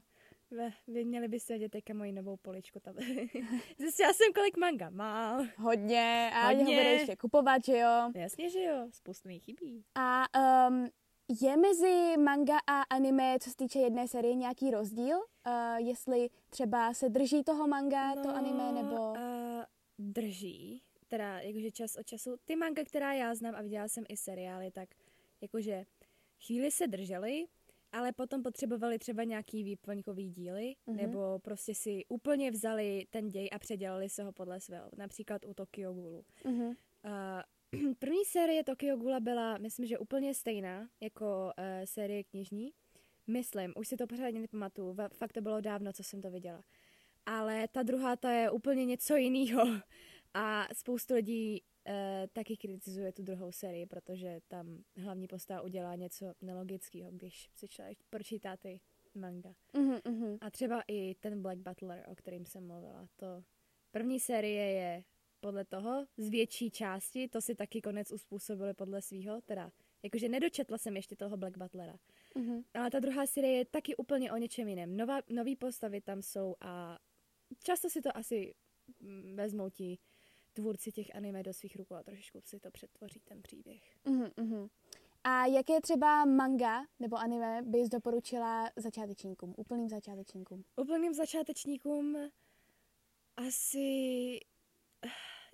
Vy, 0.52 0.74
vy 0.88 1.06
měli 1.06 1.28
byste 1.28 1.54
vidět 1.54 1.70
teďka 1.70 1.94
moji 1.94 2.12
novou 2.12 2.38
poličku 2.38 2.80
tam. 2.80 2.96
Zjistila 3.78 4.14
jsem, 4.14 4.34
kolik 4.36 4.58
manga 4.58 4.90
má. 4.90 5.48
Hodně. 5.58 6.32
A 6.34 6.48
Hodně. 6.48 6.64
ho 6.64 6.72
bude 6.72 6.90
ještě 6.90 7.16
kupovat, 7.16 7.66
že 7.66 7.78
jo? 7.78 8.12
Jasně, 8.16 8.50
že 8.50 8.64
jo. 8.64 8.88
Spoustu 8.92 9.28
mi 9.28 9.40
chybí. 9.40 9.84
A 9.96 10.26
um, 10.68 10.90
je 11.42 11.58
mezi 11.58 12.18
manga 12.18 12.58
a 12.68 12.82
anime, 12.82 13.38
co 13.40 13.50
se 13.50 13.56
týče 13.56 13.80
jedné 13.80 14.08
série, 14.08 14.36
nějaký 14.36 14.72
rozdíl? 14.72 15.18
Uh, 15.18 15.78
jestli 15.78 16.30
třeba 16.50 16.94
se 16.94 17.10
drží 17.10 17.44
toho 17.44 17.68
manga, 17.68 18.16
no, 18.16 18.24
to 18.24 18.30
anime, 18.30 18.72
nebo... 18.72 18.96
Uh, 18.96 19.18
drží. 20.00 20.82
Teda, 21.08 21.40
jakože 21.40 21.72
čas 21.72 21.96
od 21.96 22.06
času. 22.06 22.38
Ty 22.46 22.56
manga, 22.56 22.84
která 22.84 23.14
já 23.14 23.36
znám 23.36 23.56
a 23.56 23.62
viděla 23.62 23.88
jsem 23.88 24.04
i 24.10 24.18
seriály, 24.18 24.72
tak 24.72 24.90
jakože 25.42 25.86
chvíli 26.46 26.72
se 26.72 26.88
držely, 26.88 27.48
ale 27.92 28.12
potom 28.12 28.44
potřebovali 28.44 29.00
třeba 29.00 29.24
nějaký 29.24 29.64
výplňkový 29.64 30.30
díly, 30.30 30.76
mm-hmm. 30.88 30.96
nebo 30.96 31.40
prostě 31.40 31.76
si 31.76 32.06
úplně 32.10 32.52
vzali 32.52 33.06
ten 33.10 33.30
děj 33.30 33.50
a 33.52 33.60
předělali 33.60 34.10
se 34.10 34.24
ho 34.24 34.32
podle 34.32 34.60
svého. 34.60 34.90
Například 34.98 35.46
u 35.46 35.54
Tokyo 35.54 35.94
Ghoulu. 35.94 36.26
Mm-hmm. 36.46 36.76
Uh, 37.76 37.94
první 38.00 38.26
série 38.26 38.64
Tokyo 38.64 38.98
Ghoula 38.98 39.20
byla, 39.20 39.58
myslím, 39.58 39.86
že 39.86 39.98
úplně 39.98 40.34
stejná 40.34 40.90
jako 41.02 41.26
uh, 41.26 41.64
série 41.86 42.24
knižní. 42.24 42.74
Myslím, 43.28 43.74
už 43.76 43.88
si 43.88 43.98
to 43.98 44.08
pořádně 44.08 44.40
nepamatuju, 44.40 44.98
fakt 45.14 45.34
to 45.34 45.42
bylo 45.42 45.62
dávno, 45.62 45.94
co 45.94 46.04
jsem 46.04 46.22
to 46.22 46.32
viděla. 46.32 46.64
Ale 47.30 47.68
ta 47.68 47.84
druhá, 47.84 48.16
ta 48.16 48.32
je 48.32 48.52
úplně 48.52 48.86
něco 48.86 49.16
jiného. 49.16 49.64
A 50.34 50.68
spoustu 50.74 51.14
lidí 51.14 51.62
Uh, 51.90 52.28
taky 52.34 52.58
kritizuje 52.58 53.12
tu 53.12 53.24
druhou 53.24 53.52
sérii, 53.52 53.86
protože 53.86 54.40
tam 54.48 54.84
hlavní 54.98 55.28
postava 55.28 55.62
udělá 55.62 55.96
něco 55.96 56.34
nelogického, 56.42 57.12
když 57.12 57.50
si 57.56 57.68
člověk 57.68 57.98
pročítá 58.10 58.58
ty 58.58 58.80
manga. 59.16 59.54
Uh-huh, 59.74 60.02
uh-huh. 60.02 60.38
A 60.42 60.50
třeba 60.50 60.84
i 60.88 61.16
ten 61.16 61.42
Black 61.42 61.58
Butler, 61.58 62.06
o 62.12 62.16
kterým 62.16 62.46
jsem 62.46 62.68
mluvila, 62.68 63.08
to 63.16 63.44
první 63.92 64.20
série 64.20 64.72
je 64.72 65.04
podle 65.40 65.66
toho 65.66 66.08
z 66.18 66.30
větší 66.30 66.72
části, 66.72 67.28
to 67.28 67.42
si 67.42 67.56
taky 67.56 67.82
konec 67.82 68.12
uspůsobili 68.12 68.74
podle 68.74 69.02
svého, 69.02 69.42
teda 69.42 69.72
jakože 70.04 70.30
nedočetla 70.30 70.78
jsem 70.78 70.96
ještě 70.96 71.16
toho 71.16 71.38
Black 71.38 71.58
Butlera. 71.58 71.96
Uh-huh. 72.36 72.64
Ale 72.74 72.92
ta 72.92 73.00
druhá 73.00 73.26
série 73.26 73.58
je 73.58 73.66
taky 73.66 73.96
úplně 73.96 74.32
o 74.32 74.38
něčem 74.38 74.68
jiném. 74.68 74.98
Nová, 74.98 75.20
nový 75.30 75.56
postavy 75.56 76.02
tam 76.02 76.22
jsou 76.22 76.56
a 76.62 77.00
často 77.64 77.90
si 77.90 78.02
to 78.02 78.18
asi 78.18 78.54
mm, 79.00 79.36
vezmou 79.36 79.70
ti 79.70 79.98
tvůrci 80.54 80.92
těch 80.92 81.16
anime 81.16 81.44
do 81.44 81.54
svých 81.54 81.76
rukou 81.76 81.96
a 81.96 82.04
trošičku 82.04 82.42
si 82.42 82.60
to 82.60 82.72
přetvoří 82.72 83.20
ten 83.20 83.42
příběh. 83.42 83.82
Uh-huh, 84.06 84.32
uh-huh. 84.34 84.70
A 85.24 85.46
jaké 85.46 85.82
třeba 85.82 86.26
manga 86.26 86.86
nebo 87.00 87.18
anime 87.18 87.62
bys 87.62 87.90
doporučila 87.90 88.70
začátečníkům, 88.76 89.54
úplným 89.58 89.90
začátečníkům? 89.90 90.64
Úplným 90.76 91.14
začátečníkům 91.14 92.18
asi 93.38 93.80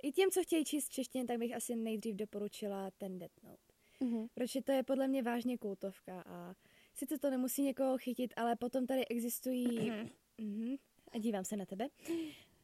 i 0.04 0.12
těm, 0.12 0.32
co 0.32 0.44
chtějí 0.44 0.66
číst 0.66 0.90
češtině, 0.90 1.25
tak 1.25 1.38
bych 1.38 1.56
asi 1.56 1.75
nejdřív 1.75 2.16
doporučila 2.16 2.92
ten 2.92 3.20
Death 3.20 3.44
Note. 3.44 3.74
Uh-huh. 4.02 4.28
Protože 4.34 4.62
to 4.62 4.72
je 4.72 4.84
podle 4.84 5.08
mě 5.08 5.24
vážně 5.24 5.58
kultovka 5.58 6.22
a 6.25 6.56
sice 6.94 7.18
to 7.18 7.30
nemusí 7.30 7.64
někoho 7.64 7.98
chytit, 7.98 8.34
ale 8.36 8.56
potom 8.56 8.86
tady 8.88 9.08
existují... 9.08 9.92
Uh-huh. 9.92 10.80
A 11.15 11.17
dívám 11.17 11.43
se 11.43 11.57
na 11.57 11.65
tebe. 11.65 11.88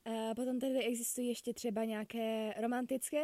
Uh, 0.07 0.33
potom 0.35 0.59
tady 0.59 0.83
existují 0.83 1.27
ještě 1.27 1.53
třeba 1.53 1.85
nějaké 1.85 2.53
romantické, 2.61 3.23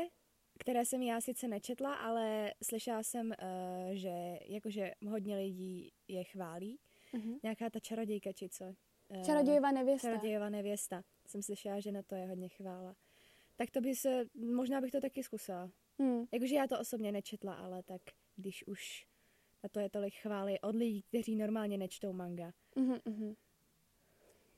které 0.60 0.86
jsem 0.86 1.01
já 1.01 1.22
sice 1.22 1.48
nečetla, 1.48 1.93
ale 1.96 2.53
slyšela 2.63 3.03
jsem, 3.03 3.27
uh, 3.27 3.91
že 3.93 4.39
jakože 4.46 4.91
hodně 5.07 5.38
lidí 5.38 5.91
je 6.07 6.24
chválí. 6.24 6.79
Uh-huh. 7.13 7.39
Nějaká 7.43 7.69
ta 7.69 7.79
čarodějka, 7.79 8.34
či 8.34 8.50
co? 8.50 8.65
Eh, 9.10 9.24
Čarodějová 9.25 9.72
nevěsta. 9.72 10.07
Čarodějová 10.07 10.50
nevěsta. 10.50 11.03
Jsem 11.27 11.41
slyšela, 11.41 11.79
že 11.79 11.91
na 11.91 12.03
to 12.03 12.15
je 12.15 12.27
hodně 12.27 12.50
chvála. 12.50 12.96
Tak 13.55 13.72
to 13.72 13.81
by 13.81 13.96
se, 13.96 14.25
možná 14.36 14.81
bych 14.81 14.91
to 14.91 15.01
taky 15.01 15.24
zkusila. 15.24 15.72
Hmm. 16.00 16.25
Jakože 16.34 16.55
já 16.55 16.67
to 16.67 16.79
osobně 16.79 17.12
nečetla, 17.12 17.53
ale 17.53 17.84
tak 17.84 18.01
když 18.36 18.67
už 18.67 19.05
na 19.63 19.69
to 19.69 19.79
je 19.79 19.89
tolik 19.89 20.13
chvály 20.13 20.60
od 20.60 20.75
lidí, 20.75 21.01
kteří 21.01 21.36
normálně 21.36 21.77
nečtou 21.77 22.13
manga. 22.13 22.51
Uh-huh. 22.75 23.36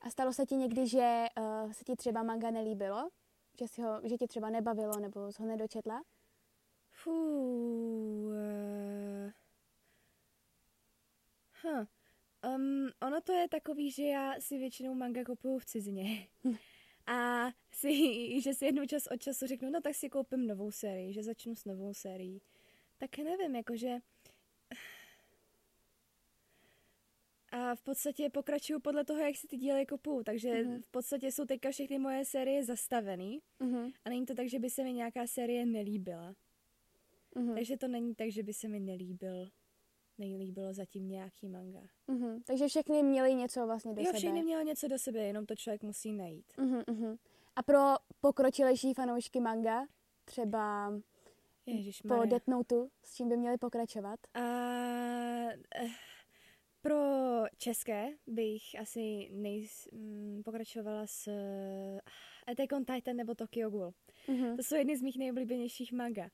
A 0.00 0.10
stalo 0.10 0.32
se 0.32 0.46
ti 0.46 0.56
někdy, 0.56 0.86
že 0.86 1.26
uh, 1.38 1.72
se 1.72 1.84
ti 1.84 1.96
třeba 1.96 2.22
manga 2.22 2.50
nelíbilo? 2.50 3.10
Že, 3.58 3.68
si 3.68 3.82
ho, 3.82 4.00
že 4.04 4.16
tě 4.16 4.26
třeba 4.26 4.50
nebavilo 4.50 5.00
nebo 5.00 5.32
jsi 5.32 5.42
ho 5.42 5.48
nedočetla? 5.48 6.02
Fú, 6.90 7.10
uh, 8.26 9.30
huh. 11.62 11.86
um, 12.54 12.88
ono 13.02 13.20
to 13.20 13.32
je 13.32 13.48
takový, 13.48 13.90
že 13.90 14.04
já 14.04 14.40
si 14.40 14.58
většinou 14.58 14.94
manga 14.94 15.24
kupuju 15.24 15.58
v 15.58 15.64
cizině. 15.64 16.28
A 17.06 17.48
si, 17.72 18.40
že 18.40 18.54
si 18.54 18.64
jednou 18.64 18.86
čas 18.86 19.06
od 19.06 19.16
času 19.16 19.46
řeknu, 19.46 19.70
no 19.70 19.80
tak 19.80 19.94
si 19.94 20.10
koupím 20.10 20.46
novou 20.46 20.70
sérii, 20.70 21.12
že 21.12 21.22
začnu 21.22 21.54
s 21.54 21.64
novou 21.64 21.94
sérií. 21.94 22.42
Tak 22.98 23.18
nevím, 23.18 23.56
jakože 23.56 23.98
a 27.50 27.74
v 27.74 27.82
podstatě 27.82 28.30
pokračuju 28.30 28.80
podle 28.80 29.04
toho, 29.04 29.20
jak 29.20 29.36
si 29.36 29.46
ty 29.46 29.56
díly 29.56 29.86
kopu, 29.86 30.22
takže 30.24 30.48
mm-hmm. 30.48 30.82
v 30.82 30.90
podstatě 30.90 31.32
jsou 31.32 31.44
teďka 31.44 31.70
všechny 31.70 31.98
moje 31.98 32.24
série 32.24 32.64
zastavený 32.64 33.40
mm-hmm. 33.60 33.92
a 34.04 34.08
není 34.08 34.26
to 34.26 34.34
tak, 34.34 34.48
že 34.48 34.58
by 34.58 34.70
se 34.70 34.84
mi 34.84 34.92
nějaká 34.92 35.26
série 35.26 35.66
nelíbila. 35.66 36.34
Mm-hmm. 37.36 37.54
Takže 37.54 37.76
to 37.76 37.88
není 37.88 38.14
tak, 38.14 38.30
že 38.30 38.42
by 38.42 38.52
se 38.52 38.68
mi 38.68 38.80
nelíbil, 38.80 39.48
nelíbilo 40.18 40.72
zatím 40.72 41.08
nějaký 41.08 41.48
manga. 41.48 41.82
Mm-hmm. 42.08 42.42
Takže 42.46 42.68
všechny 42.68 43.02
měly 43.02 43.34
něco 43.34 43.66
vlastně 43.66 43.94
do 43.94 44.00
jo, 44.00 44.06
sebe. 44.06 44.16
Jo, 44.16 44.20
všechny 44.20 44.42
měly 44.42 44.64
něco 44.64 44.88
do 44.88 44.98
sebe, 44.98 45.18
jenom 45.18 45.46
to 45.46 45.54
člověk 45.54 45.82
musí 45.82 46.12
najít. 46.12 46.52
Mm-hmm. 46.58 47.18
A 47.56 47.62
pro 47.62 47.78
pokročilejší 48.20 48.94
fanoušky 48.94 49.40
manga, 49.40 49.86
třeba 50.24 50.92
po 52.08 52.24
Death 52.24 52.46
Note, 52.46 52.88
s 53.04 53.14
čím 53.14 53.28
by 53.28 53.36
měli 53.36 53.58
pokračovat? 53.58 54.20
Uh, 54.36 54.42
uh, 55.82 55.90
pro 56.82 56.96
české 57.58 58.08
bych 58.26 58.62
asi 58.80 59.28
nejs, 59.32 59.88
mm, 59.92 60.42
pokračovala 60.44 61.06
s 61.06 61.26
uh, 61.26 61.98
Attack 62.46 62.72
on 62.72 62.84
Titan 62.84 63.16
nebo 63.16 63.34
Tokyo 63.34 63.70
Ghoul. 63.70 63.94
Mm-hmm. 64.28 64.56
To 64.56 64.62
jsou 64.62 64.76
jedny 64.76 64.96
z 64.96 65.02
mých 65.02 65.18
nejoblíbenějších 65.18 65.92
manga. 65.92 66.30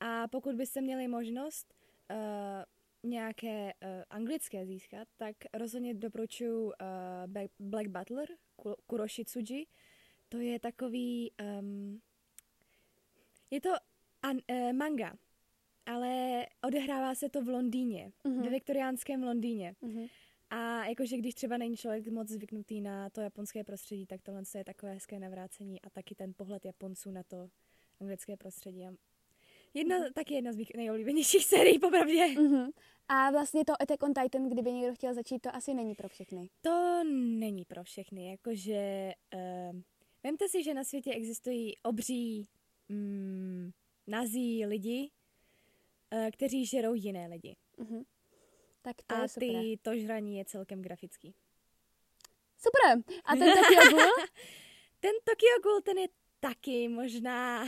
A 0.00 0.28
pokud 0.28 0.54
byste 0.54 0.80
měli 0.80 1.08
možnost 1.08 1.74
uh, 2.10 3.10
nějaké 3.10 3.72
uh, 3.82 3.88
anglické 4.10 4.66
získat, 4.66 5.08
tak 5.16 5.36
rozhodně 5.54 5.94
doporučuji 5.94 6.64
uh, 6.64 7.46
Black 7.58 7.88
Butler, 7.88 8.28
Kuroshi 8.86 9.24
Tsuji. 9.24 9.66
To 10.28 10.38
je 10.38 10.60
takový... 10.60 11.32
Um, 11.60 12.00
je 13.50 13.60
to 13.60 13.70
an, 14.22 14.38
uh, 14.50 14.72
manga, 14.72 15.16
ale 15.86 16.46
odehrává 16.64 17.14
se 17.14 17.28
to 17.28 17.42
v 17.42 17.48
Londýně, 17.48 18.12
uh-huh. 18.24 18.42
ve 18.42 18.50
viktoriánském 18.50 19.22
Londýně. 19.22 19.74
Uh-huh. 19.82 20.08
A 20.50 20.84
jakože 20.84 21.16
když 21.16 21.34
třeba 21.34 21.56
není 21.56 21.76
člověk 21.76 22.08
moc 22.08 22.28
zvyknutý 22.28 22.80
na 22.80 23.10
to 23.10 23.20
japonské 23.20 23.64
prostředí, 23.64 24.06
tak 24.06 24.22
tohle 24.22 24.42
je 24.54 24.64
takové 24.64 24.92
hezké 24.92 25.18
navrácení 25.18 25.82
a 25.82 25.90
taky 25.90 26.14
ten 26.14 26.32
pohled 26.36 26.64
Japonců 26.64 27.10
na 27.10 27.22
to 27.22 27.48
anglické 28.00 28.36
prostředí. 28.36 28.84
Jedna, 29.74 29.98
uh-huh. 29.98 30.12
taky 30.12 30.34
jedna 30.34 30.52
z 30.52 30.56
mých 30.56 30.72
nejoblíbenějších 30.76 31.44
sérií, 31.54 31.78
popravdě. 31.78 32.26
Uh-huh. 32.26 32.70
A 33.08 33.30
vlastně 33.30 33.64
to 33.64 33.82
Attack 33.82 34.02
on 34.02 34.14
Titan, 34.14 34.48
kdyby 34.48 34.72
někdo 34.72 34.94
chtěl 34.94 35.14
začít, 35.14 35.38
to 35.38 35.54
asi 35.54 35.74
není 35.74 35.94
pro 35.94 36.08
všechny. 36.08 36.48
To 36.60 37.02
není 37.38 37.64
pro 37.64 37.84
všechny, 37.84 38.30
jakože... 38.30 39.12
Uh, 39.34 39.80
vemte 40.24 40.48
si, 40.48 40.62
že 40.62 40.74
na 40.74 40.84
světě 40.84 41.12
existují 41.12 41.74
obří 41.82 42.48
mm, 42.88 43.70
nazí 44.06 44.66
lidi, 44.66 45.10
kteří 46.32 46.66
žerou 46.66 46.94
jiné 46.94 47.26
lidi. 47.26 47.56
Uh-huh. 47.78 48.04
Tak 48.82 48.96
to 49.06 49.14
a 49.14 49.22
je 49.22 49.28
super. 49.28 49.48
ty, 49.48 49.78
to 49.82 49.96
žraní 49.96 50.38
je 50.38 50.44
celkem 50.44 50.82
grafický. 50.82 51.34
Super. 52.58 53.14
A 53.24 53.36
ten 53.36 53.52
Tokyo 53.52 53.80
Ghoul? 53.90 54.12
ten 55.00 55.12
Tokyo 55.24 55.60
Ghoul, 55.62 55.80
ten 55.80 55.98
je 55.98 56.08
taky 56.40 56.88
možná 56.88 57.66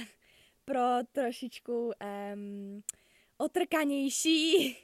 pro 0.64 0.80
trošičku 1.12 1.92
um, 2.34 2.82
otrkanější. 3.38 4.76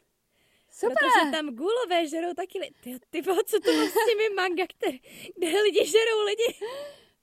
Super. 0.71 0.97
Protože 0.97 1.31
tam 1.31 1.55
gulové 1.55 2.09
žerou 2.09 2.35
taky 2.35 2.59
lidi. 2.59 2.75
Ty, 2.81 2.99
ty 3.11 3.23
co 3.23 3.61
to 3.61 3.71
s 3.71 4.07
těmi 4.09 4.35
manga, 4.35 4.67
které, 4.67 4.99
kde 5.37 5.63
lidi 5.63 5.87
žerou 5.87 6.25
lidi? 6.27 6.67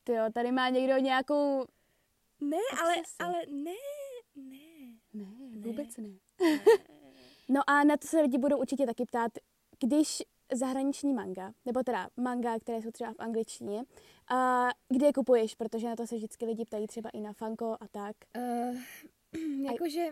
Ty 0.03 0.11
jo, 0.11 0.23
tady 0.33 0.51
má 0.51 0.69
někdo 0.69 0.97
nějakou... 0.97 1.65
Ne, 2.39 2.57
ale, 2.81 2.95
ale 3.19 3.45
ne. 3.47 3.71
Ne, 5.61 5.67
vůbec 5.67 5.97
ne. 5.97 6.09
no 7.49 7.61
a 7.67 7.83
na 7.83 7.97
to 7.97 8.07
se 8.07 8.21
lidi 8.21 8.37
budou 8.37 8.57
určitě 8.57 8.85
taky 8.85 9.05
ptát, 9.05 9.31
když 9.79 10.23
zahraniční 10.53 11.13
manga, 11.13 11.53
nebo 11.65 11.83
teda 11.83 12.09
manga, 12.17 12.59
které 12.59 12.81
jsou 12.81 12.91
třeba 12.91 13.13
v 13.13 13.19
angličtině, 13.19 13.83
a 14.29 14.69
kde 14.89 15.05
je 15.05 15.13
kupuješ, 15.13 15.55
protože 15.55 15.87
na 15.87 15.95
to 15.95 16.07
se 16.07 16.15
vždycky 16.15 16.45
lidi 16.45 16.65
ptají 16.65 16.87
třeba 16.87 17.09
i 17.09 17.21
na 17.21 17.33
Funko 17.33 17.77
a 17.79 17.87
tak. 17.87 18.15
Uh, 19.35 19.65
jakože, 19.65 20.07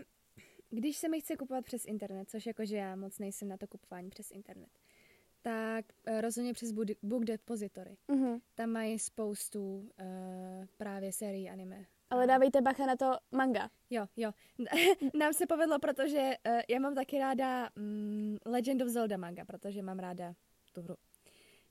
když 0.70 0.98
se 0.98 1.10
mi 1.10 1.22
chce 1.22 1.36
kupovat 1.38 1.66
přes 1.66 1.86
internet, 1.86 2.30
což 2.30 2.46
jakože 2.46 2.78
já 2.78 2.96
moc 2.96 3.20
nejsem 3.20 3.48
na 3.48 3.58
to 3.58 3.68
kupování 3.68 4.10
přes 4.10 4.32
internet, 4.32 4.70
tak 5.42 5.86
uh, 6.10 6.22
rozhodně 6.22 6.54
přes 6.54 6.72
Book 7.04 7.26
Depository. 7.26 7.98
Uh-huh. 8.10 8.42
Tam 8.56 8.70
mají 8.70 9.00
spoustu 9.00 9.78
uh, 9.78 10.66
právě 10.78 11.12
sérií 11.12 11.50
anime 11.50 11.86
ale 12.10 12.28
dávejte 12.28 12.62
bacha 12.62 12.86
na 12.86 12.96
to 12.96 13.12
manga. 13.32 13.70
Jo, 13.90 14.06
jo. 14.18 14.32
Nám 15.14 15.34
se 15.34 15.48
povedlo, 15.48 15.80
protože 15.80 16.34
uh, 16.48 16.62
já 16.70 16.80
mám 16.80 16.96
taky 16.96 17.20
ráda 17.20 17.70
um, 17.78 18.38
Legend 18.46 18.82
of 18.82 18.88
Zelda 18.88 19.18
manga, 19.18 19.46
protože 19.46 19.82
mám 19.82 20.00
ráda 20.00 20.34
tu 20.74 20.82
hru. 20.82 20.96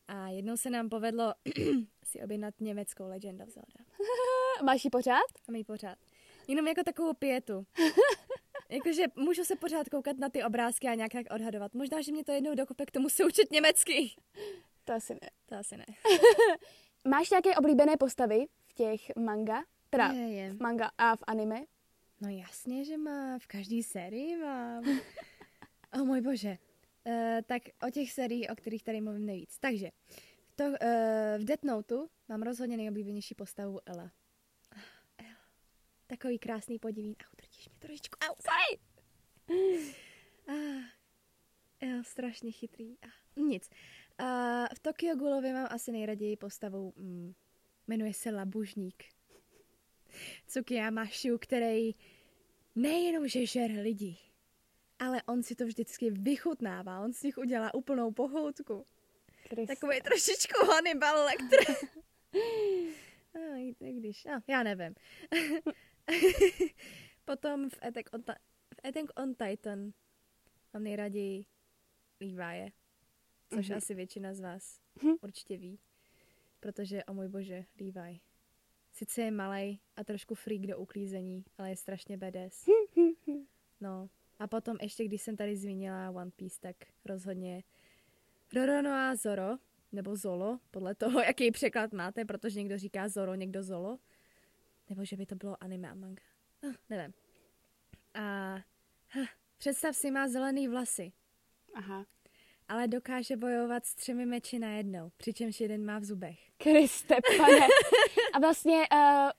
A 0.09 0.28
jednou 0.28 0.57
se 0.57 0.71
nám 0.71 0.88
povedlo 0.88 1.35
si 2.04 2.23
objednat 2.23 2.54
německou 2.61 3.09
Legend 3.09 3.40
of 3.40 3.49
Zelda. 3.49 3.85
Máš 4.64 4.85
ji 4.85 4.90
pořád? 4.90 5.26
Mám 5.49 5.57
ji 5.57 5.64
pořád. 5.64 5.99
Jenom 6.49 6.66
jako 6.66 6.83
takovou 6.83 7.14
pětu. 7.14 7.66
Jakože 8.68 9.04
můžu 9.16 9.45
se 9.45 9.57
pořád 9.57 9.88
koukat 9.88 10.18
na 10.18 10.28
ty 10.28 10.45
obrázky 10.45 10.88
a 10.88 10.95
nějak 10.95 11.12
tak 11.12 11.26
odhadovat. 11.30 11.75
Možná, 11.75 12.00
že 12.00 12.12
mě 12.12 12.25
to 12.25 12.33
jednou 12.33 12.54
dokope 12.54 12.87
k 12.87 12.90
tomu 12.90 13.09
se 13.09 13.25
učit 13.25 13.52
německy. 13.52 14.11
To 14.85 14.92
asi 14.92 15.14
ne. 15.14 15.30
To 15.47 15.54
asi 15.57 15.76
ne. 15.76 15.87
Máš 17.09 17.30
nějaké 17.30 17.57
oblíbené 17.57 17.97
postavy 17.97 18.47
v 18.66 18.73
těch 18.75 19.16
manga? 19.16 19.64
Teda 19.90 20.12
je, 20.12 20.28
je. 20.28 20.50
v 20.50 20.61
manga 20.61 20.90
a 20.99 21.16
v 21.16 21.25
anime? 21.26 21.64
No 22.21 22.28
jasně, 22.28 22.85
že 22.85 22.97
má. 22.97 23.38
V 23.38 23.47
každé 23.47 23.83
sérii 23.83 24.37
mám. 24.37 24.85
oh 25.95 26.04
můj 26.04 26.21
bože. 26.21 26.59
Uh, 27.04 27.14
tak 27.47 27.62
o 27.87 27.90
těch 27.90 28.12
sériích, 28.12 28.50
o 28.50 28.57
kterých 28.57 28.85
tady 28.85 29.00
mluvím 29.00 29.26
nejvíc. 29.26 29.59
Takže 29.59 29.90
to, 30.57 30.64
uh, 30.64 30.73
v 31.38 31.45
Death 31.45 31.64
Note 31.64 31.95
mám 32.28 32.42
rozhodně 32.42 32.76
nejoblíbenější 32.76 33.35
postavu 33.35 33.80
Ella. 33.87 34.11
Ella. 35.18 35.40
Takový 36.07 36.38
krásný 36.38 36.78
podivín. 36.78 37.14
Au, 37.21 37.37
drtíš 37.37 37.68
mě 37.68 37.78
trošičku. 37.78 38.18
Au, 38.28 38.35
sorry! 38.40 38.80
ah, 40.49 40.85
El, 41.80 42.04
strašně 42.04 42.52
chytrý. 42.52 42.97
Ah, 43.02 43.40
nic. 43.40 43.71
Uh, 44.21 44.66
v 44.75 44.78
Tokyo 44.78 45.16
Ghulovi 45.16 45.52
mám 45.52 45.66
asi 45.71 45.92
nejraději 45.92 46.37
postavu, 46.37 46.92
mm, 46.97 47.35
jmenuje 47.87 48.14
se 48.14 48.30
Labužník. 48.30 49.04
Tsukiyama 50.47 51.07
Shu, 51.07 51.38
který 51.38 51.95
nejenom, 52.75 53.29
že 53.29 53.47
žer 53.47 53.71
lidi, 53.71 54.17
ale 54.99 55.23
on 55.23 55.43
si 55.43 55.55
to 55.55 55.67
vždycky 55.67 56.11
vychutnává, 56.11 57.00
on 57.00 57.12
si 57.12 57.27
jich 57.27 57.38
udělá 57.38 57.75
úplnou 57.75 58.12
pohoutku. 58.12 58.87
Krista. 59.49 59.75
Takový 59.75 60.00
trošičku 60.00 60.67
Hannibal 60.67 61.25
Lecter. 61.25 61.75
no, 63.35 63.75
když, 63.79 64.25
no, 64.25 64.41
já 64.47 64.62
nevím. 64.62 64.95
Potom 67.25 67.71
v 67.71 67.79
Attack 67.83 68.09
on, 68.12 68.23
v 68.75 68.88
Attack 68.88 69.21
on 69.21 69.35
Titan 69.35 69.93
mám 70.75 70.83
nejraději 70.83 71.45
Levi'e, 72.21 72.73
což 73.55 73.71
mm-hmm. 73.71 73.77
asi 73.77 73.95
většina 73.95 74.35
z 74.35 74.41
vás 74.41 74.81
určitě 75.21 75.57
ví, 75.57 75.79
protože, 76.61 77.05
o 77.05 77.15
můj 77.15 77.29
bože, 77.29 77.65
Levi 77.81 78.21
Sice 78.99 79.23
je 79.23 79.31
malý 79.31 79.81
a 79.97 80.05
trošku 80.05 80.35
freak 80.35 80.67
do 80.67 80.78
uklízení, 80.78 81.45
ale 81.59 81.71
je 81.71 81.76
strašně 81.76 82.17
badass. 82.17 82.67
No. 83.81 84.09
A 84.38 84.47
potom 84.47 84.76
ještě, 84.83 85.05
když 85.05 85.23
jsem 85.23 85.37
tady 85.37 85.57
zmínila 85.57 86.11
One 86.11 86.31
Piece, 86.31 86.61
tak 86.61 86.76
rozhodně 87.05 87.62
Rorono 88.55 88.90
a 88.90 89.14
Zoro, 89.17 89.57
nebo 89.93 90.17
Zolo, 90.17 90.61
podle 90.71 90.95
toho, 90.95 91.21
jaký 91.26 91.50
překlad 91.50 91.93
máte, 91.93 92.25
protože 92.25 92.59
někdo 92.59 92.78
říká 92.78 93.09
Zoro, 93.09 93.35
někdo 93.35 93.62
Zolo. 93.62 93.99
Nebo 94.88 95.05
že 95.05 95.17
by 95.17 95.26
to 95.26 95.35
bylo 95.35 95.62
anime 95.62 95.90
a 95.90 95.95
manga. 95.95 96.23
No, 96.62 96.75
nevím. 96.90 97.14
A 98.14 98.55
huh, 99.14 99.26
představ 99.59 99.97
si, 99.97 100.11
má 100.11 100.28
zelený 100.28 100.69
vlasy. 100.69 101.12
Aha. 101.75 102.07
Ale 102.68 102.88
dokáže 102.88 103.37
bojovat 103.37 103.87
s 103.87 103.94
třemi 103.94 104.26
meči 104.26 104.58
najednou, 104.58 105.10
přičemž 105.16 105.60
jeden 105.60 105.84
má 105.84 105.98
v 105.98 106.04
zubech. 106.04 106.38
Kriste, 106.58 107.16
pane. 107.37 107.58
A 108.34 108.38
vlastně 108.38 108.75
uh, 108.92 109.30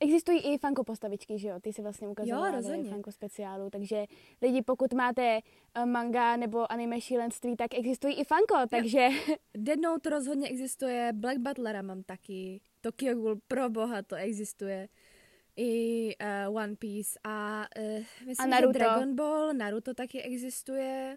existují 0.00 0.40
i 0.40 0.58
fanko 0.58 0.84
postavičky, 0.84 1.38
že 1.38 1.48
jo? 1.48 1.60
Ty 1.60 1.72
si 1.72 1.82
vlastně 1.82 2.08
ukazovala 2.08 2.48
Jo, 2.48 2.54
rozhodně. 2.56 2.90
fanko 2.90 3.12
speciálu, 3.12 3.70
takže 3.70 4.04
lidi, 4.42 4.62
pokud 4.62 4.92
máte 4.92 5.38
uh, 5.78 5.86
manga 5.86 6.36
nebo 6.36 6.72
anime 6.72 7.00
šílenství, 7.00 7.56
tak 7.56 7.74
existují 7.74 8.14
i 8.14 8.24
fanko, 8.24 8.56
takže 8.70 9.08
Dead 9.54 9.78
Note 9.80 10.10
rozhodně 10.10 10.48
existuje, 10.48 11.10
Black 11.12 11.38
Butlera 11.38 11.82
mám 11.82 12.02
taky, 12.02 12.60
Tokyo 12.80 13.14
Ghoul, 13.14 13.40
pro 13.48 13.70
boha 13.70 14.02
to 14.02 14.16
existuje, 14.16 14.88
i 15.56 16.14
uh, 16.48 16.56
One 16.56 16.76
Piece 16.76 17.18
a 17.24 17.66
uh, 17.78 18.04
myslím, 18.26 18.44
A 18.44 18.46
Naruto. 18.46 18.72
že 18.72 18.78
Dragon 18.78 19.14
Ball, 19.16 19.52
Naruto 19.52 19.94
taky 19.94 20.22
existuje. 20.22 21.16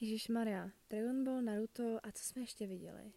Ježíš 0.00 0.28
Maria, 0.28 0.70
Dragon 0.90 1.24
Ball, 1.24 1.42
Naruto 1.42 1.98
a 2.02 2.12
co 2.12 2.24
jsme 2.24 2.42
ještě 2.42 2.66
viděli? 2.66 3.12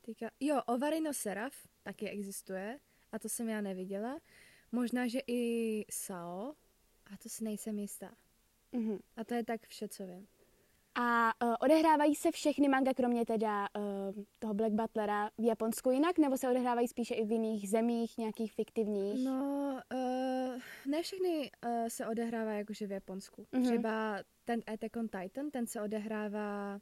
Týka... 0.00 0.30
Jo, 0.40 0.60
Ovarino 0.66 1.14
Seraph 1.14 1.56
taky 1.82 2.08
existuje 2.08 2.78
a 3.12 3.18
to 3.18 3.28
jsem 3.28 3.48
já 3.48 3.60
neviděla. 3.60 4.18
Možná, 4.72 5.06
že 5.06 5.20
i 5.26 5.84
Sao 5.90 6.54
a 7.06 7.16
to 7.22 7.28
si 7.28 7.44
nejsem 7.44 7.78
jistá. 7.78 8.14
uh 8.72 8.98
A 9.16 9.24
to 9.24 9.34
je 9.34 9.44
tak 9.44 9.66
vše, 9.66 9.88
co 9.88 10.06
vím. 10.06 10.26
A 10.94 11.32
uh, 11.44 11.54
odehrávají 11.60 12.14
se 12.14 12.30
všechny 12.30 12.68
manga, 12.68 12.94
kromě 12.94 13.26
teda 13.26 13.68
uh, 13.76 14.24
toho 14.38 14.54
Black 14.54 14.72
Butlera 14.72 15.30
v 15.38 15.44
Japonsku 15.44 15.90
jinak, 15.90 16.18
nebo 16.18 16.36
se 16.36 16.48
odehrávají 16.48 16.88
spíše 16.88 17.14
i 17.14 17.24
v 17.24 17.32
jiných 17.32 17.70
zemích, 17.70 18.18
nějakých 18.18 18.52
fiktivních? 18.52 19.24
No, 19.24 19.80
uh, 19.94 20.00
ne 20.86 21.02
všechny 21.02 21.50
uh, 21.66 21.86
se 21.88 22.06
odehrává 22.06 22.52
jakože 22.52 22.86
v 22.86 22.92
Japonsku. 22.92 23.46
Mhm. 23.52 23.62
Mm-hmm. 23.62 23.68
Třeba 23.68 24.18
ten 24.44 24.62
Attack 24.66 24.96
on 24.96 25.08
Titan, 25.08 25.50
ten 25.50 25.66
se 25.66 25.80
odehrává 25.80 26.80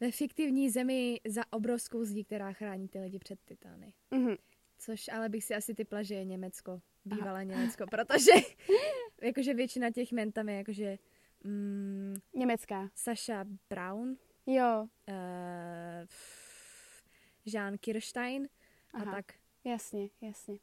ve 0.00 0.10
fiktivní 0.10 0.70
zemi 0.70 1.20
za 1.28 1.42
obrovskou 1.52 2.04
zdí, 2.04 2.24
která 2.24 2.52
chrání 2.52 2.88
ty 2.88 3.00
lidi 3.00 3.18
před 3.18 3.38
titány. 3.44 3.94
Uh-huh. 4.12 4.38
Což 4.78 5.08
ale 5.08 5.28
bych 5.28 5.44
si 5.44 5.54
asi 5.54 5.74
typla, 5.74 6.02
že 6.02 6.14
je 6.14 6.24
Německo, 6.24 6.80
bývalé 7.04 7.44
Německo, 7.50 7.86
protože 7.90 8.32
jakože 9.22 9.54
většina 9.54 9.90
těch 9.90 10.12
men 10.12 10.32
tam 10.32 10.48
je 10.48 10.56
jakože 10.56 10.98
mm, 11.44 12.16
Německá. 12.34 12.90
Sasha 12.94 13.44
Brown, 13.70 14.16
Jo, 14.46 14.88
uh, 15.08 16.06
Jean 17.44 17.78
Kirstein 17.78 18.48
a 18.92 18.96
Aha. 19.02 19.12
tak. 19.12 19.39
Jasně, 19.64 20.08
jasně. 20.20 20.58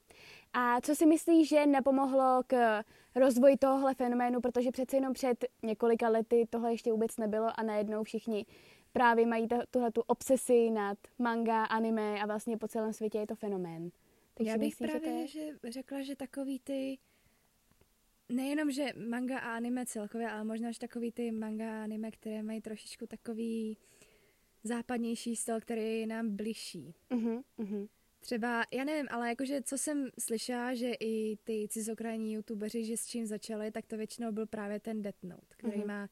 A 0.54 0.82
co 0.82 0.96
si 0.96 1.06
myslíš, 1.06 1.50
že 1.50 1.66
nepomohlo 1.66 2.42
k 2.48 2.84
rozvoji 3.16 3.58
tohohle 3.58 3.94
fenoménu, 3.96 4.42
protože 4.42 4.72
přece 4.72 4.98
jenom 4.98 5.14
před 5.14 5.46
několika 5.64 6.10
lety 6.10 6.48
tohle 6.50 6.72
ještě 6.72 6.92
vůbec 6.92 7.18
nebylo 7.18 7.60
a 7.60 7.64
najednou 7.64 8.04
všichni 8.04 8.46
právě 8.92 9.26
mají 9.26 9.48
tuhle 9.72 9.92
tu 9.92 10.02
obsesi 10.02 10.70
nad 10.70 10.98
manga, 11.20 11.64
anime 11.64 12.22
a 12.22 12.26
vlastně 12.26 12.58
po 12.58 12.68
celém 12.68 12.94
světě 12.94 13.18
je 13.18 13.28
to 13.28 13.36
fenomén. 13.36 13.90
Tak 14.34 14.48
Já 14.48 14.58
bych 14.58 14.80
myslíš, 14.80 14.92
že 14.92 14.94
to 14.94 15.00
právě 15.00 15.22
je? 15.22 15.28
že 15.28 15.52
řekla, 15.70 16.02
že 16.02 16.16
takový 16.16 16.60
ty 16.60 16.98
nejenom, 18.30 18.72
že 18.72 18.94
manga 19.10 19.40
a 19.40 19.56
anime 19.56 19.86
celkově, 19.86 20.30
ale 20.30 20.44
možná, 20.44 20.72
že 20.72 20.80
takový 20.80 21.12
ty 21.12 21.32
manga 21.32 21.80
a 21.80 21.84
anime, 21.84 22.12
které 22.12 22.44
mají 22.44 22.62
trošičku 22.62 23.08
takový 23.08 23.78
západnější 24.64 25.36
styl, 25.36 25.62
který 25.62 26.00
je 26.00 26.08
nám 26.08 26.36
bližší. 26.36 26.96
Uh-huh, 27.12 27.44
uh-huh. 27.60 27.88
Třeba, 28.28 28.64
já 28.74 28.84
nevím, 28.84 29.08
ale 29.12 29.30
jakože 29.30 29.62
co 29.62 29.78
jsem 29.78 30.10
slyšela, 30.20 30.74
že 30.74 30.92
i 31.00 31.38
ty 31.44 31.68
cizokrajní 31.70 32.34
youtubeři, 32.34 32.84
že 32.84 32.98
s 32.98 33.06
čím 33.08 33.26
začali, 33.26 33.72
tak 33.72 33.86
to 33.86 33.98
většinou 33.98 34.32
byl 34.32 34.46
právě 34.48 34.80
ten 34.80 35.02
Death 35.02 35.24
Note, 35.24 35.56
který 35.58 35.78
Mhm. 35.78 35.88
má, 35.88 36.10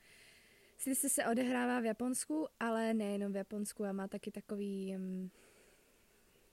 sice 0.78 1.10
se 1.10 1.26
odehrává 1.26 1.80
v 1.80 1.86
Japonsku, 1.86 2.48
ale 2.60 2.94
nejenom 2.94 3.34
v 3.34 3.36
Japonsku 3.36 3.84
a 3.86 3.92
má 3.92 4.08
taky 4.08 4.32
takový, 4.32 4.96
um, 4.96 5.32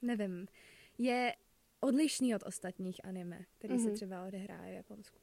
nevím, 0.03 0.47
je 0.99 1.35
odlišný 1.81 2.35
od 2.35 2.43
ostatních 2.47 3.05
anime, 3.05 3.45
který 3.59 3.79
se 3.79 3.87
Mhm. 3.87 3.95
třeba 3.95 4.27
odehrává 4.27 4.65
v 4.65 4.73
Japonsku. 4.73 5.19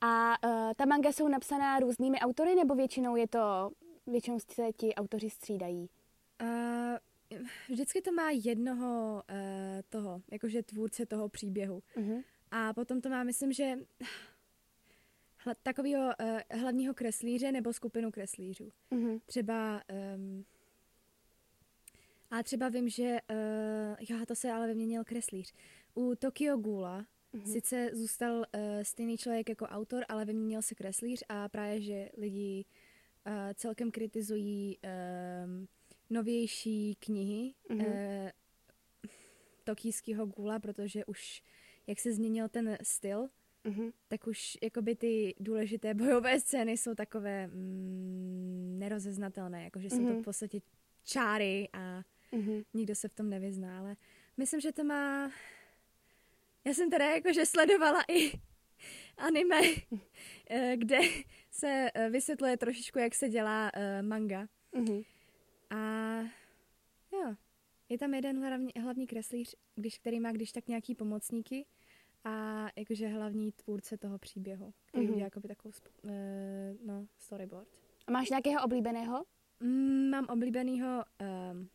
A 0.00 0.34
uh, 0.44 0.72
ta 0.76 0.84
manga 0.86 1.12
jsou 1.12 1.28
napsaná 1.28 1.78
různými 1.80 2.18
autory, 2.20 2.54
nebo 2.54 2.74
většinou 2.74 3.16
je 3.16 3.28
to, 3.28 3.70
většinou 4.06 4.38
se 4.40 4.72
ti 4.76 4.94
autoři 4.94 5.30
střídají? 5.30 5.88
Uh, 6.42 6.77
vždycky 7.68 8.02
to 8.02 8.12
má 8.12 8.30
jednoho 8.30 9.22
uh, 9.30 9.36
toho, 9.88 10.22
jakože 10.32 10.62
tvůrce 10.62 11.06
toho 11.06 11.28
příběhu. 11.28 11.82
Uh-huh. 11.96 12.24
A 12.50 12.72
potom 12.72 13.00
to 13.00 13.08
má, 13.08 13.22
myslím, 13.24 13.52
že 13.52 13.78
hla, 15.38 15.54
takového 15.62 16.02
uh, 16.20 16.60
hlavního 16.60 16.94
kreslíře 16.94 17.52
nebo 17.52 17.72
skupinu 17.72 18.10
kreslířů. 18.10 18.72
Uh-huh. 18.92 19.20
Třeba, 19.26 19.82
um, 20.16 20.44
a 22.30 22.42
třeba 22.42 22.68
vím, 22.68 22.88
že, 22.88 23.18
uh, 23.30 23.96
jo, 24.08 24.26
to 24.26 24.34
se 24.34 24.52
ale 24.52 24.66
vyměnil 24.66 25.04
kreslíř. 25.04 25.54
U 25.94 26.14
Tokyo 26.14 26.56
Ghoula 26.56 27.06
Mhm. 27.32 27.46
sice 27.46 27.90
zůstal 27.92 28.34
uh, 28.36 28.60
stejný 28.82 29.18
člověk 29.18 29.48
jako 29.48 29.64
autor, 29.66 30.04
ale 30.08 30.24
vyměnil 30.24 30.62
se 30.62 30.74
kreslíř 30.74 31.24
a 31.28 31.48
právě, 31.48 31.80
že 31.80 32.08
lidi 32.16 32.64
uh, 33.26 33.32
celkem 33.54 33.90
kritizují 33.90 34.78
um, 34.78 35.68
novější 36.10 36.94
knihy 36.94 37.54
Mhm. 37.68 37.86
uh, 37.86 37.92
tokijského 39.64 40.26
Ghula, 40.26 40.58
protože 40.58 41.04
už 41.04 41.42
jak 41.86 42.00
se 42.00 42.12
změnil 42.12 42.48
ten 42.48 42.78
styl, 42.82 43.28
Uh-huh. 43.64 43.92
tak 44.08 44.26
už 44.26 44.58
jakoby 44.62 44.94
ty 44.96 45.34
důležité 45.40 45.94
bojové 45.94 46.40
scény 46.40 46.76
jsou 46.76 46.94
takové 46.94 47.46
mm, 47.46 48.76
nerozeznatelné, 48.78 49.64
jakože 49.64 49.90
jsou 49.90 49.96
to 49.96 50.02
Mhm. 50.12 50.20
v 50.22 50.24
podstatě 50.24 50.60
čáry 51.04 51.68
a 51.72 52.02
Uh-huh. 52.32 52.64
nikdo 52.74 52.94
se 52.94 53.08
v 53.08 53.14
tom 53.14 53.30
nevyzná, 53.30 53.78
ale 53.78 53.96
myslím, 54.36 54.60
že 54.60 54.72
to 54.72 54.84
má... 54.84 55.30
Já 56.64 56.74
jsem 56.74 56.90
teda 56.90 57.04
jakože 57.10 57.46
sledovala 57.46 58.04
i 58.08 58.32
anime, 59.16 59.60
eh, 60.50 60.76
kde 60.76 60.98
se 61.50 61.90
eh, 61.94 62.10
vysvětluje 62.10 62.56
trošičku, 62.56 62.98
jak 62.98 63.14
se 63.14 63.28
dělá 63.28 63.70
eh, 63.74 64.02
manga. 64.02 64.48
Uh-huh. 64.72 65.04
A 65.70 66.18
jo, 67.12 67.34
je 67.88 67.98
tam 67.98 68.14
jeden 68.14 68.38
hlavní, 68.46 68.72
hlavní 68.82 69.06
kreslíř, 69.06 69.56
když, 69.74 69.98
který 69.98 70.20
má 70.20 70.32
když 70.32 70.52
tak 70.52 70.68
nějaký 70.68 70.94
pomocníky 70.94 71.66
a 72.24 72.66
jakože 72.76 73.08
hlavní 73.08 73.52
tvůrce 73.52 73.98
toho 73.98 74.18
příběhu, 74.18 74.74
který 74.86 75.04
Mhm. 75.04 75.10
mm-hmm. 75.10 75.14
udělá 75.14 75.26
jakoby 75.26 75.48
takovou 75.48 75.72
eh, 76.08 76.74
no, 76.84 77.06
storyboard. 77.18 77.68
A 78.06 78.10
máš 78.10 78.30
nějakého 78.30 78.64
oblíbeného? 78.64 79.24
Mm, 79.60 80.10
mám 80.10 80.26
oblíbenýho 80.28 81.04
um, 81.52 81.68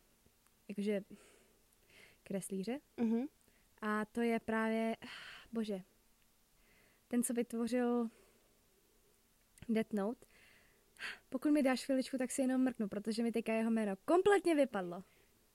jakože 0.68 1.02
kreslíře 2.22 2.80
Uh-huh. 2.98 3.28
a 3.82 4.04
to 4.04 4.20
je 4.20 4.40
právě, 4.40 4.96
bože, 5.52 5.82
ten, 7.08 7.22
co 7.22 7.34
vytvořil 7.34 8.10
Death 9.68 9.92
Note. 9.92 10.26
Pokud 11.28 11.50
mi 11.50 11.62
dáš 11.62 11.84
chviličku, 11.84 12.18
tak 12.18 12.30
si 12.30 12.42
jenom 12.42 12.64
mrknu, 12.64 12.88
protože 12.88 13.22
mi 13.22 13.32
teďka 13.32 13.52
jeho 13.52 13.70
jméno 13.70 13.94
kompletně 14.04 14.54
vypadlo. 14.54 14.96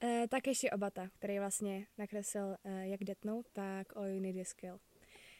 Uh, 0.03 0.27
Takeshi 0.29 0.71
Obata, 0.71 1.09
který 1.13 1.39
vlastně 1.39 1.87
nakreslil 1.97 2.45
uh, 2.63 2.79
jak 2.81 3.03
Death 3.03 3.25
Note, 3.25 3.49
tak 3.53 3.97
All 3.97 4.07
You 4.07 4.19
Need 4.19 4.35
Is 4.35 4.53
Kill. 4.53 4.79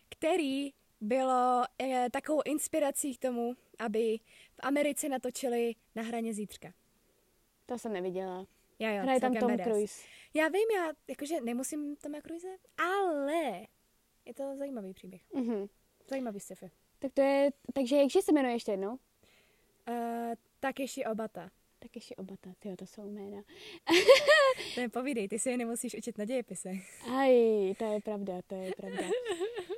Který 0.09 0.73
bylo 1.01 1.63
uh, 1.81 1.95
takovou 2.11 2.41
inspirací 2.45 3.15
k 3.15 3.21
tomu, 3.21 3.53
aby 3.79 4.17
v 4.53 4.59
Americe 4.59 5.09
natočili 5.09 5.75
Na 5.95 6.03
hraně 6.03 6.33
zítřka. 6.33 6.73
To 7.65 7.77
jsem 7.77 7.93
neviděla. 7.93 8.45
Já 8.79 8.91
jo, 8.91 9.03
Hraje 9.03 9.19
tam 9.19 9.33
Tom 9.35 9.51
badass. 9.51 9.69
Cruise. 9.69 10.05
Já 10.33 10.47
vím, 10.47 10.67
já 10.75 10.93
jakože 11.07 11.41
nemusím 11.41 11.95
Toma 11.95 12.21
Cruise, 12.21 12.47
ale 12.77 13.67
je 14.25 14.33
to 14.33 14.55
zajímavý 14.57 14.93
příběh. 14.93 15.21
Uh-huh. 15.31 15.69
Zajímavý 16.07 16.39
sci-fi. 16.39 16.71
Tak 16.99 17.13
to 17.13 17.21
je, 17.21 17.51
takže 17.73 17.95
jakže 17.95 18.21
se 18.21 18.31
jmenuje 18.31 18.55
ještě 18.55 18.71
jednou? 18.71 18.99
Uh, 19.89 20.33
Takeshi 20.59 21.05
Obata. 21.05 21.49
Tak 21.81 21.95
ještě 21.95 22.15
obata, 22.15 22.49
tyjo, 22.59 22.75
to 22.75 22.85
jsou 22.85 23.11
jména. 23.11 23.37
To 24.75 24.81
je 24.81 24.89
povídej, 24.89 25.27
ty 25.27 25.39
si 25.39 25.49
je 25.49 25.57
nemusíš 25.57 25.95
učit 25.97 26.17
na 26.17 26.25
dějepise. 26.25 26.69
Aj, 27.17 27.31
to 27.77 27.85
je 27.85 28.01
pravda, 28.01 28.33
to 28.47 28.55
je 28.55 28.71
pravda. 28.77 29.03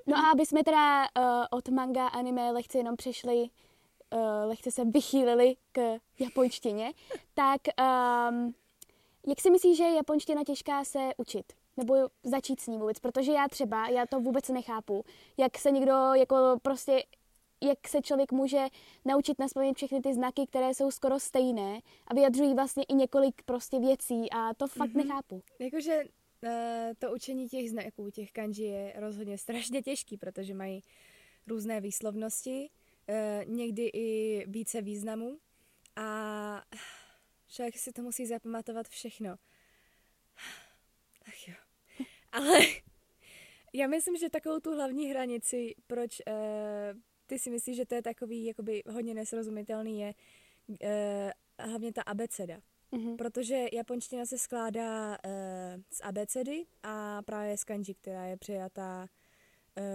No 0.07 0.17
a 0.17 0.31
aby 0.31 0.45
jsme 0.45 0.63
teda 0.63 1.01
uh, 1.01 1.45
od 1.51 1.69
manga 1.69 2.07
anime 2.07 2.51
lehce 2.51 2.77
jenom 2.77 2.95
přešli, 2.95 3.37
uh, 3.39 4.19
lehce 4.45 4.71
se 4.71 4.85
vychýlili 4.85 5.55
k 5.71 5.97
japonštině, 6.19 6.93
tak 7.33 7.61
um, 8.31 8.53
jak 9.27 9.41
si 9.41 9.49
myslíš, 9.49 9.77
že 9.77 9.83
je 9.83 9.95
japonština 9.95 10.43
těžká 10.43 10.83
se 10.83 11.09
učit? 11.17 11.53
Nebo 11.77 11.95
začít 12.23 12.59
s 12.59 12.67
ní 12.67 12.77
vůbec? 12.77 12.99
Protože 12.99 13.31
já 13.31 13.47
třeba, 13.47 13.87
já 13.87 14.05
to 14.05 14.19
vůbec 14.19 14.49
nechápu, 14.49 15.05
jak 15.37 15.57
se 15.57 15.71
někdo 15.71 15.93
jako 16.13 16.35
prostě 16.61 17.03
jak 17.61 17.87
se 17.87 18.01
člověk 18.01 18.31
může 18.31 18.67
naučit 19.05 19.39
naspamět 19.39 19.77
všechny 19.77 20.01
ty 20.01 20.13
znaky, 20.13 20.47
které 20.47 20.73
jsou 20.73 20.91
skoro 20.91 21.19
stejné 21.19 21.81
a 22.07 22.13
vyjadřují 22.13 22.53
vlastně 22.53 22.83
i 22.83 22.93
několik 22.93 23.43
prostě 23.43 23.79
věcí 23.79 24.31
a 24.31 24.53
to 24.53 24.67
fakt 24.67 24.89
mm-hmm. 24.89 25.05
nechápu. 25.05 25.43
Jakože 25.59 26.03
uh, 26.03 26.49
to 26.99 27.11
učení 27.13 27.49
těch 27.49 27.69
znaků, 27.69 28.09
těch 28.09 28.31
kanji 28.31 28.63
je 28.63 28.93
rozhodně 28.95 29.37
strašně 29.37 29.81
těžký, 29.81 30.17
protože 30.17 30.53
mají 30.53 30.81
různé 31.47 31.81
výslovnosti 31.81 32.69
uh, 33.09 33.15
někdy 33.53 33.89
i 33.93 34.43
více 34.47 34.81
významů 34.81 35.37
a 35.95 36.63
člověk 37.47 37.77
si 37.77 37.91
to 37.91 38.01
musí 38.01 38.25
zapamatovat 38.25 38.87
všechno. 38.87 39.29
Ach 41.27 41.47
jo. 41.47 41.55
Ale 42.31 42.59
já 43.73 43.87
myslím, 43.87 44.17
že 44.17 44.29
takovou 44.29 44.59
tu 44.59 44.75
hlavní 44.75 45.09
hranici, 45.09 45.75
proč 45.87 46.21
uh, 46.27 46.33
ty 47.31 47.39
si 47.39 47.49
myslíš, 47.49 47.77
že 47.77 47.85
to 47.85 47.95
je 47.95 48.01
takový 48.01 48.45
jakoby 48.45 48.83
hodně 48.91 49.13
nesrozumitelný, 49.13 49.99
je 49.99 50.13
uh, 50.67 51.67
hlavně 51.67 51.93
ta 51.93 52.01
abeceda. 52.01 52.61
Mm-hmm. 52.91 53.15
Protože 53.15 53.67
japonština 53.73 54.25
se 54.25 54.37
skládá 54.37 55.09
uh, 55.09 55.81
z 55.91 56.01
abecedy 56.03 56.65
a 56.83 57.21
právě 57.21 57.57
z 57.57 57.63
kanji, 57.63 57.93
která 57.93 58.25
je 58.25 58.37
přijatá 58.37 59.01
uh, 59.01 59.85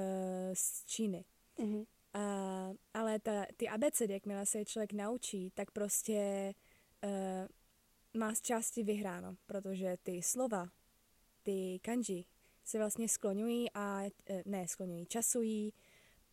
z 0.55 0.85
Číny. 0.85 1.25
Mm-hmm. 1.59 1.87
Uh, 2.17 2.77
ale 2.95 3.19
ta, 3.19 3.47
ty 3.57 3.69
abecedy, 3.69 4.13
jakmile 4.13 4.47
se 4.47 4.65
člověk 4.65 4.93
naučí, 4.93 5.51
tak 5.55 5.71
prostě 5.71 6.53
uh, 7.05 7.11
má 8.21 8.35
z 8.35 8.41
části 8.41 8.83
vyhráno, 8.83 9.37
protože 9.47 9.97
ty 10.03 10.23
slova, 10.23 10.69
ty 11.43 11.79
kanji, 11.83 12.25
se 12.65 12.79
vlastně 12.79 13.09
skloňují 13.09 13.71
a, 13.75 14.03
uh, 14.05 14.41
ne 14.45 14.69
skloňují, 14.69 15.07
časují 15.07 15.73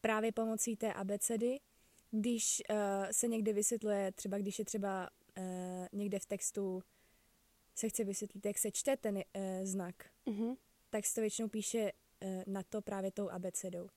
právě 0.04 0.32
pomocí 0.32 0.76
té 0.76 0.94
abecedy. 0.94 1.60
Když 2.12 2.62
uh, 2.70 2.78
se 3.12 3.28
někde 3.28 3.54
vysvětluje, 3.54 4.12
třeba 4.12 4.38
když 4.38 4.60
je 4.60 4.66
třeba 4.66 5.10
uh, 5.38 5.44
někde 5.94 6.20
v 6.20 6.26
textu 6.26 6.84
se 7.76 7.90
chce 7.90 8.04
vysvětlit, 8.04 8.46
jak 8.46 8.58
se 8.58 8.72
čte 8.72 8.98
ten 8.98 9.16
uh, 9.16 9.22
znak, 9.64 9.96
mm-hmm. 10.28 10.58
tak 10.90 11.06
se 11.06 11.16
to 11.16 11.22
většinou 11.22 11.48
píše 11.48 11.92
uh, 11.92 12.44
na 12.48 12.64
to 12.64 12.82
právě 12.82 13.12
tou 13.12 13.30
abecedou. 13.30 13.90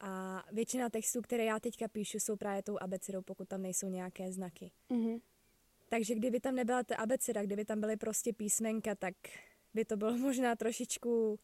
A 0.00 0.42
většina 0.52 0.90
textů, 0.90 1.22
které 1.22 1.44
já 1.44 1.60
teďka 1.60 1.88
píšu, 1.88 2.18
jsou 2.20 2.36
právě 2.36 2.62
tou 2.62 2.78
abecedou, 2.80 3.22
pokud 3.22 3.48
tam 3.48 3.62
nejsou 3.62 3.88
nějaké 3.88 4.32
znaky. 4.32 4.72
Mm-hmm. 4.90 5.20
Takže 5.88 6.14
kdyby 6.14 6.40
tam 6.40 6.54
nebyla 6.54 6.82
ta 6.82 6.96
abeceda, 6.96 7.42
kdyby 7.42 7.64
tam 7.64 7.80
byly 7.80 7.96
prostě 7.96 8.32
písmenka, 8.32 8.94
tak 8.94 9.14
by 9.74 9.84
to 9.84 9.96
bylo 9.96 10.18
možná 10.18 10.56
trošičku... 10.56 11.38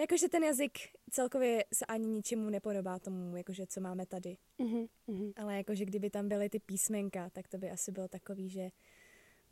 Jakože 0.00 0.28
ten 0.28 0.44
jazyk 0.44 0.78
celkově 1.10 1.64
se 1.74 1.86
ani 1.86 2.06
ničemu 2.06 2.50
nepodobá 2.50 2.98
tomu, 2.98 3.36
jakože 3.36 3.66
co 3.66 3.80
máme 3.80 4.06
tady. 4.06 4.36
Mm-hmm. 4.58 5.32
Ale 5.36 5.56
jakože 5.56 5.84
kdyby 5.84 6.10
tam 6.10 6.28
byly 6.28 6.48
ty 6.48 6.58
písmenka, 6.58 7.30
tak 7.30 7.48
to 7.48 7.58
by 7.58 7.70
asi 7.70 7.92
bylo 7.92 8.08
takový, 8.08 8.48
že 8.48 8.70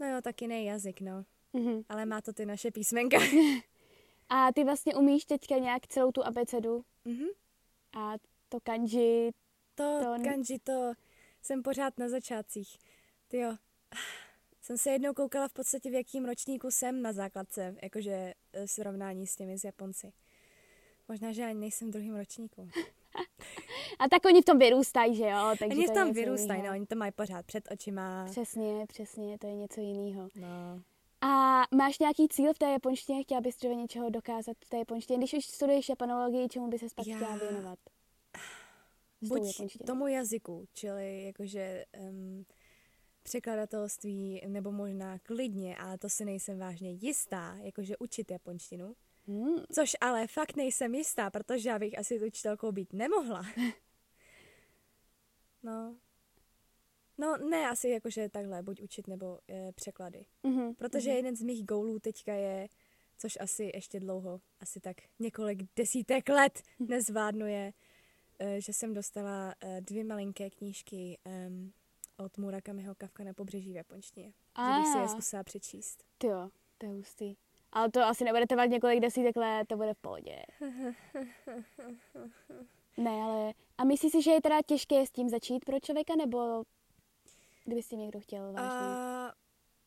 no 0.01 0.07
jo, 0.07 0.21
tak 0.23 0.43
jiný 0.43 0.65
jazyk, 0.65 1.01
no. 1.01 1.25
Mm-hmm. 1.55 1.85
Ale 1.89 2.07
má 2.07 2.21
to 2.21 2.33
ty 2.33 2.47
naše 2.47 2.71
písmenka. 2.71 3.17
A 4.29 4.53
ty 4.53 4.65
vlastně 4.65 4.95
umíš 4.95 5.25
teďka 5.25 5.59
nějak 5.59 5.87
celou 5.87 6.13
tu 6.13 6.27
abecedu? 6.27 6.85
Mm-hmm. 7.07 7.29
A 7.97 8.15
to 8.49 8.61
kanji... 8.61 9.33
To, 9.75 10.01
to 10.03 10.25
kanji, 10.25 10.59
to 10.59 10.93
jsem 11.43 11.63
pořád 11.63 11.99
na 11.99 12.09
začátcích. 12.09 12.79
Ty 13.29 13.39
jo, 13.39 13.57
jsem 14.63 14.79
se 14.79 14.91
jednou 14.91 15.15
koukala 15.15 15.49
v 15.49 15.53
podstatě, 15.53 15.91
v 15.91 15.95
jakým 15.95 16.25
ročníku 16.25 16.71
jsem 16.71 17.03
na 17.03 17.13
základce, 17.13 17.77
jakože 17.83 18.35
e, 18.53 18.69
srovnání 18.69 19.27
s 19.27 19.37
těmi 19.37 19.59
z 19.59 19.65
Japonci. 19.65 20.13
Možná, 21.09 21.33
že 21.33 21.45
ani 21.45 21.61
nejsem 21.61 21.89
v 21.89 21.93
druhém 21.93 22.17
ročníku. 22.17 22.69
A 23.99 24.09
tak 24.09 24.25
oni 24.25 24.43
v 24.43 24.45
tom 24.45 24.59
vyrůstají, 24.59 25.17
že 25.17 25.25
jo? 25.25 25.55
Takže 25.59 25.77
oni 25.77 25.87
v 25.87 25.91
tom 25.91 26.13
vyrůstají, 26.13 26.63
no, 26.63 26.71
oni 26.71 26.87
to 26.87 26.97
mají 26.97 27.13
pořád 27.13 27.47
před 27.47 27.69
očima. 27.71 28.27
Přesně, 28.31 28.87
přesně, 28.87 29.39
to 29.39 29.47
je 29.47 29.55
něco 29.55 29.81
jiného. 29.81 30.29
No. 30.35 30.83
A 31.21 31.63
máš 31.75 31.99
nějaký 31.99 32.29
cíl 32.29 32.55
v 32.55 32.59
té 32.59 32.71
japonštině? 32.71 33.23
Chtěla 33.23 33.41
bys 33.41 33.57
třeba 33.57 33.75
něčeho 33.75 34.11
dokázat 34.11 34.57
v 34.65 34.69
té 34.69 34.79
japonštině? 34.79 35.19
Když 35.19 35.35
už 35.35 35.47
studuješ 35.47 35.89
japanologii, 35.89 36.49
čemu 36.49 36.69
by 36.69 36.79
se 36.79 36.87
pak 36.95 37.07
Já... 37.07 37.17
chtěla 37.17 37.37
věnovat? 37.37 37.79
Buď 39.21 39.43
tomu 39.87 40.07
jazyku, 40.07 40.65
čili 40.73 41.25
jakože 41.25 41.85
um, 41.99 42.47
překladatelství, 43.23 44.41
nebo 44.47 44.73
možná 44.73 45.19
klidně, 45.19 45.77
ale 45.77 45.99
to 45.99 46.09
si 46.09 46.25
nejsem 46.25 46.59
vážně 46.59 46.91
jistá, 46.91 47.57
jakože 47.63 47.97
učit 47.99 48.31
japonštinu. 48.31 48.95
Hmm. 49.27 49.65
Což 49.73 49.97
ale 50.01 50.27
fakt 50.27 50.57
nejsem 50.57 50.95
jistá, 50.95 51.31
protože 51.31 51.69
já 51.69 51.79
bych 51.79 51.99
asi 51.99 52.27
učitelkou 52.27 52.73
být 52.73 52.93
nemohla. 52.93 53.43
no. 55.63 55.97
No 57.19 57.37
ne, 57.37 57.69
asi 57.69 57.89
jakože 57.89 58.29
takhle, 58.29 58.63
buď 58.63 58.83
učit 58.83 59.07
nebo 59.07 59.39
e, 59.51 59.73
překlady. 59.73 60.27
Mm-hmm. 60.45 60.75
Protože 60.75 61.11
mm-hmm. 61.11 61.17
jeden 61.17 61.37
z 61.37 61.43
mých 61.43 61.65
goalů 61.65 61.99
teďka 61.99 62.35
je, 62.35 62.69
což 63.19 63.39
asi 63.41 63.71
ještě 63.75 64.01
dlouho, 64.01 64.41
asi 64.61 64.81
tak 64.81 64.97
několik 65.19 65.59
desítek 65.77 66.29
let 66.29 66.63
nezvládnu 66.79 67.47
je, 67.47 67.73
e, 68.39 68.61
že 68.61 68.73
jsem 68.73 68.95
dostala 68.95 69.55
e, 69.61 69.81
dvě 69.81 70.05
malinké 70.05 70.51
knížky 70.51 71.19
e, 71.27 71.51
od 72.17 72.39
Murakamiho 72.39 72.95
Kafka 72.95 73.25
na 73.25 73.35
pobřeží 73.35 73.73
v 73.73 73.77
japonštině. 73.77 74.33
A. 74.55 74.73
Že 74.73 74.81
bych 74.81 74.93
si 74.93 74.99
je 74.99 75.09
zkusila 75.09 75.45
přečíst. 75.45 76.05
Ty 76.19 76.27
jo, 76.27 76.51
to 76.79 76.87
je 76.87 76.93
hustý. 76.93 77.37
Ale 77.73 77.91
to 77.91 78.01
asi 78.01 78.25
nebude 78.25 78.47
trvat 78.47 78.65
několik 78.65 79.01
desítek 79.01 79.37
let, 79.37 79.69
to 79.69 79.77
bude 79.77 79.95
v 79.95 79.99
pohodě. 79.99 80.43
ne, 82.97 83.11
ale... 83.11 83.55
A 83.79 83.85
myslíš 83.85 84.13
si, 84.13 84.23
že 84.23 84.31
je 84.31 84.43
teda 84.43 84.63
těžké 84.67 85.07
s 85.07 85.11
tím 85.11 85.29
začít 85.29 85.65
pro 85.65 85.81
člověka, 85.81 86.17
nebo 86.17 86.65
kdyby 87.65 87.83
s 87.83 87.89
tím 87.89 88.01
někdo 88.01 88.21
chtěl 88.21 88.53
vážně? 88.53 88.87
Uh, 88.87 89.31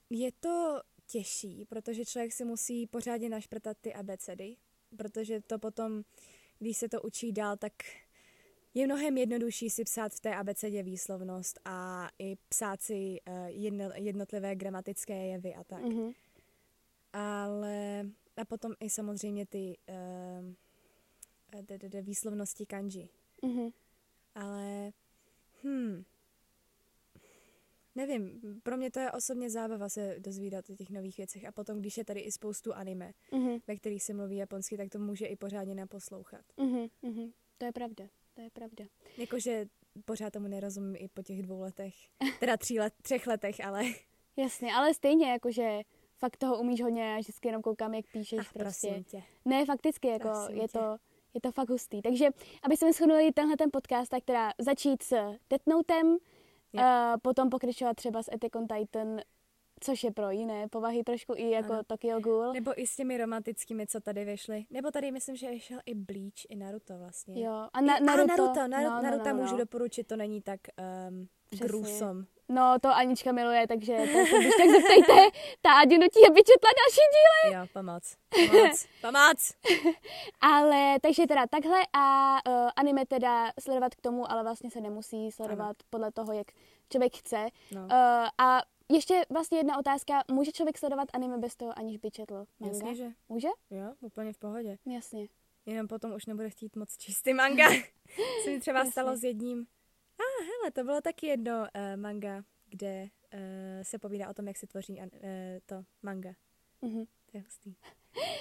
je 0.09 0.31
to 0.39 0.81
těžší, 1.11 1.65
protože 1.65 2.05
člověk 2.05 2.33
si 2.33 2.45
musí 2.45 2.87
pořádně 2.87 3.29
našprtat 3.29 3.77
ty 3.81 3.93
abecedy, 3.93 4.55
protože 4.97 5.41
to 5.41 5.59
potom, 5.59 6.03
když 6.59 6.77
se 6.77 6.89
to 6.89 7.01
učí 7.01 7.31
dál, 7.31 7.57
tak 7.57 7.73
je 8.73 8.85
mnohem 8.85 9.17
jednodušší 9.17 9.69
si 9.69 9.83
psát 9.83 10.13
v 10.13 10.19
té 10.19 10.35
abecedě 10.35 10.83
výslovnost 10.83 11.59
a 11.65 12.09
i 12.19 12.37
psát 12.49 12.81
si 12.81 13.19
jedno, 13.47 13.89
jednotlivé 13.95 14.55
gramatické 14.55 15.25
jevy 15.25 15.55
a 15.55 15.63
tak. 15.63 15.83
Mm-hmm. 15.83 16.13
Ale 17.13 18.05
a 18.37 18.45
potom 18.45 18.73
i 18.79 18.89
samozřejmě 18.89 19.45
ty 19.45 19.77
uh, 21.61 22.01
výslovnosti 22.01 22.65
kanji. 22.65 23.09
Mm-hmm. 23.43 23.73
Ale 24.35 24.91
hm, 25.63 26.03
nevím, 27.95 28.41
pro 28.63 28.77
mě 28.77 28.91
to 28.91 28.99
je 28.99 29.11
osobně 29.11 29.49
zábava 29.49 29.89
se 29.89 30.15
dozvídat 30.19 30.69
o 30.69 30.75
těch 30.75 30.89
nových 30.89 31.17
věcech 31.17 31.45
a 31.45 31.51
potom, 31.51 31.79
když 31.79 31.97
je 31.97 32.05
tady 32.05 32.19
i 32.19 32.31
spoustu 32.31 32.73
anime, 32.73 33.11
mm-hmm. 33.31 33.61
ve 33.67 33.75
kterých 33.75 34.03
se 34.03 34.13
mluví 34.13 34.37
japonsky, 34.37 34.77
tak 34.77 34.89
to 34.89 34.99
může 34.99 35.25
i 35.25 35.35
pořádně 35.35 35.75
naposlouchat. 35.75 36.45
Mm-hmm. 36.57 37.33
To 37.57 37.65
je 37.65 37.71
pravda 37.71 38.09
to 38.39 38.43
je 38.43 38.49
pravda. 38.49 38.85
Jakože 39.17 39.65
pořád 40.05 40.33
tomu 40.33 40.47
nerozumím 40.47 40.95
i 40.95 41.07
po 41.07 41.23
těch 41.23 41.41
dvou 41.41 41.59
letech. 41.59 41.93
Teda 42.39 42.57
tří 42.57 42.79
let, 42.79 42.93
třech 43.01 43.27
letech, 43.27 43.65
ale... 43.65 43.83
Jasně, 44.37 44.73
ale 44.73 44.93
stejně, 44.93 45.31
jakože 45.31 45.79
fakt 46.19 46.37
toho 46.37 46.59
umíš 46.59 46.81
hodně, 46.81 47.03
já 47.03 47.19
vždycky 47.19 47.47
jenom 47.47 47.61
koukám, 47.61 47.93
jak 47.93 48.05
píšeš 48.13 48.39
Ach, 48.39 48.53
prostě. 48.53 49.03
Tě. 49.07 49.23
Ne, 49.45 49.65
fakticky, 49.65 50.07
jako 50.07 50.29
je 50.49 50.67
to, 50.67 50.97
je 51.33 51.41
to 51.41 51.51
fakt 51.51 51.69
hustý. 51.69 52.01
Takže, 52.01 52.29
aby 52.63 52.77
jsme 52.77 52.93
shodnuli 52.93 53.31
tenhle 53.31 53.57
ten 53.57 53.69
podcast, 53.73 54.09
tak 54.09 54.23
teda 54.23 54.51
začít 54.57 55.03
s 55.03 55.09
Death 55.49 55.67
Notem, 55.67 56.07
uh, 56.07 56.81
potom 57.21 57.49
pokračovat 57.49 57.93
třeba 57.93 58.23
s 58.23 58.31
Attack 58.31 58.55
on 58.55 58.67
Titan, 58.67 59.19
Což 59.81 60.03
je 60.03 60.11
pro 60.11 60.31
jiné 60.31 60.67
povahy 60.67 61.03
trošku 61.03 61.33
i 61.35 61.49
jako 61.49 61.73
ano. 61.73 61.83
Tokyo 61.83 62.19
Ghoul. 62.19 62.53
Nebo 62.53 62.81
i 62.81 62.87
s 62.87 62.95
těmi 62.95 63.17
romantickými, 63.17 63.87
co 63.87 63.99
tady 63.99 64.25
vyšly. 64.25 64.65
Nebo 64.69 64.91
tady 64.91 65.11
myslím, 65.11 65.35
že 65.35 65.49
vyšel 65.49 65.79
i 65.85 65.95
Bleach, 65.95 66.49
i 66.49 66.55
Naruto 66.55 66.97
vlastně. 66.97 67.43
Jo, 67.43 67.67
a, 67.73 67.81
na, 67.81 67.99
Naruto. 67.99 68.33
A 68.33 68.37
Naruto, 68.37 68.67
Naruto, 68.67 68.95
no, 68.95 69.01
Naruto 69.01 69.29
no, 69.29 69.35
no, 69.35 69.41
můžu 69.41 69.51
no. 69.51 69.57
doporučit, 69.57 70.07
to 70.07 70.15
není 70.15 70.41
tak 70.41 70.59
um, 71.09 71.27
grusom. 71.59 72.25
No, 72.49 72.79
to 72.81 72.89
Anička 72.95 73.31
miluje, 73.31 73.67
takže 73.67 73.97
to 73.97 74.37
když 74.39 74.55
tak 74.57 74.69
zeptejte, 74.69 75.13
ta 75.61 75.73
Adi 75.73 75.97
nutí, 75.97 76.19
aby 76.29 76.43
četla 76.43 76.69
další 76.79 77.05
díly. 77.15 77.55
Jo, 77.55 77.67
pomoc. 77.73 78.15
Pomoc. 78.29 78.85
pomoc. 79.01 79.53
ale, 80.41 80.99
takže 81.01 81.27
teda 81.27 81.47
takhle 81.47 81.79
a 81.93 82.35
uh, 82.47 82.69
anime 82.75 83.05
teda 83.05 83.51
sledovat 83.59 83.95
k 83.95 84.01
tomu, 84.01 84.31
ale 84.31 84.43
vlastně 84.43 84.71
se 84.71 84.81
nemusí 84.81 85.31
sledovat 85.31 85.63
ano. 85.65 85.89
podle 85.89 86.11
toho, 86.11 86.33
jak 86.33 86.47
člověk 86.91 87.17
chce. 87.17 87.47
No. 87.71 87.81
Uh, 87.81 87.87
a 88.37 88.61
ještě 88.91 89.25
vlastně 89.29 89.57
jedna 89.57 89.77
otázka. 89.77 90.23
Může 90.31 90.51
člověk 90.51 90.77
sledovat 90.77 91.07
anime 91.13 91.37
bez 91.37 91.55
toho, 91.55 91.79
aniž 91.79 91.97
by 91.97 92.11
četl 92.11 92.45
manga? 92.59 92.73
Jasně, 92.73 92.95
že. 92.95 93.07
Může? 93.29 93.47
Jo, 93.69 93.93
úplně 93.99 94.33
v 94.33 94.37
pohodě. 94.37 94.77
Jasně. 94.85 95.27
Jenom 95.65 95.87
potom 95.87 96.13
už 96.13 96.25
nebude 96.25 96.49
chtít 96.49 96.75
moc 96.75 96.97
číst 96.97 97.21
ty 97.21 97.33
manga. 97.33 97.69
Se 98.43 98.49
mi 98.49 98.59
třeba 98.59 98.79
Jasně. 98.79 98.91
stalo 98.91 99.17
s 99.17 99.23
jedním. 99.23 99.67
A 100.19 100.23
ah, 100.23 100.45
hele, 100.45 100.71
to 100.71 100.83
bylo 100.83 101.01
taky 101.01 101.27
jedno 101.27 101.59
uh, 101.59 101.67
manga, 102.01 102.43
kde 102.69 103.03
uh, 103.33 103.39
se 103.81 103.99
povídá 103.99 104.29
o 104.29 104.33
tom, 104.33 104.47
jak 104.47 104.57
se 104.57 104.67
tvoří 104.67 104.99
uh, 104.99 105.07
to 105.65 105.83
manga. 106.01 106.29
Mm-hmm. 106.83 107.07
To 107.31 107.37
je 107.37 107.43
hustý. 107.43 107.75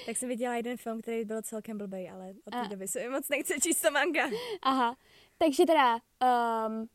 Tak 0.06 0.16
jsem 0.16 0.28
viděla 0.28 0.56
jeden 0.56 0.76
film, 0.76 1.00
který 1.00 1.24
byl 1.24 1.42
celkem 1.42 1.78
blbej, 1.78 2.10
ale 2.10 2.34
od 2.44 2.50
té 2.50 2.68
doby 2.68 2.88
se 2.88 3.08
moc 3.08 3.28
nechce 3.28 3.60
číst 3.60 3.80
to 3.80 3.90
manga. 3.90 4.30
Aha, 4.62 4.96
takže 5.38 5.66
teda 5.66 5.94
um, 5.94 6.88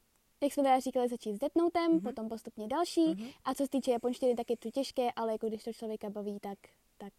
jak 0.43 0.53
jsme 0.53 0.63
teda 0.63 0.79
říkali, 0.79 1.09
začít 1.09 1.35
s 1.35 1.39
Death 1.39 1.55
Notem, 1.55 1.91
mm-hmm. 1.91 2.03
potom 2.03 2.29
postupně 2.29 2.67
další. 2.67 3.05
Mm-hmm. 3.05 3.33
A 3.43 3.53
co 3.53 3.63
se 3.63 3.69
týče 3.69 3.91
japonštiny, 3.91 4.35
tak 4.35 4.49
je 4.49 4.57
to 4.57 4.71
těžké, 4.71 5.11
ale 5.15 5.31
jako 5.31 5.47
když 5.47 5.63
to 5.63 5.73
člověka 5.73 6.09
baví, 6.09 6.39
tak, 6.39 6.57
tak 6.97 7.13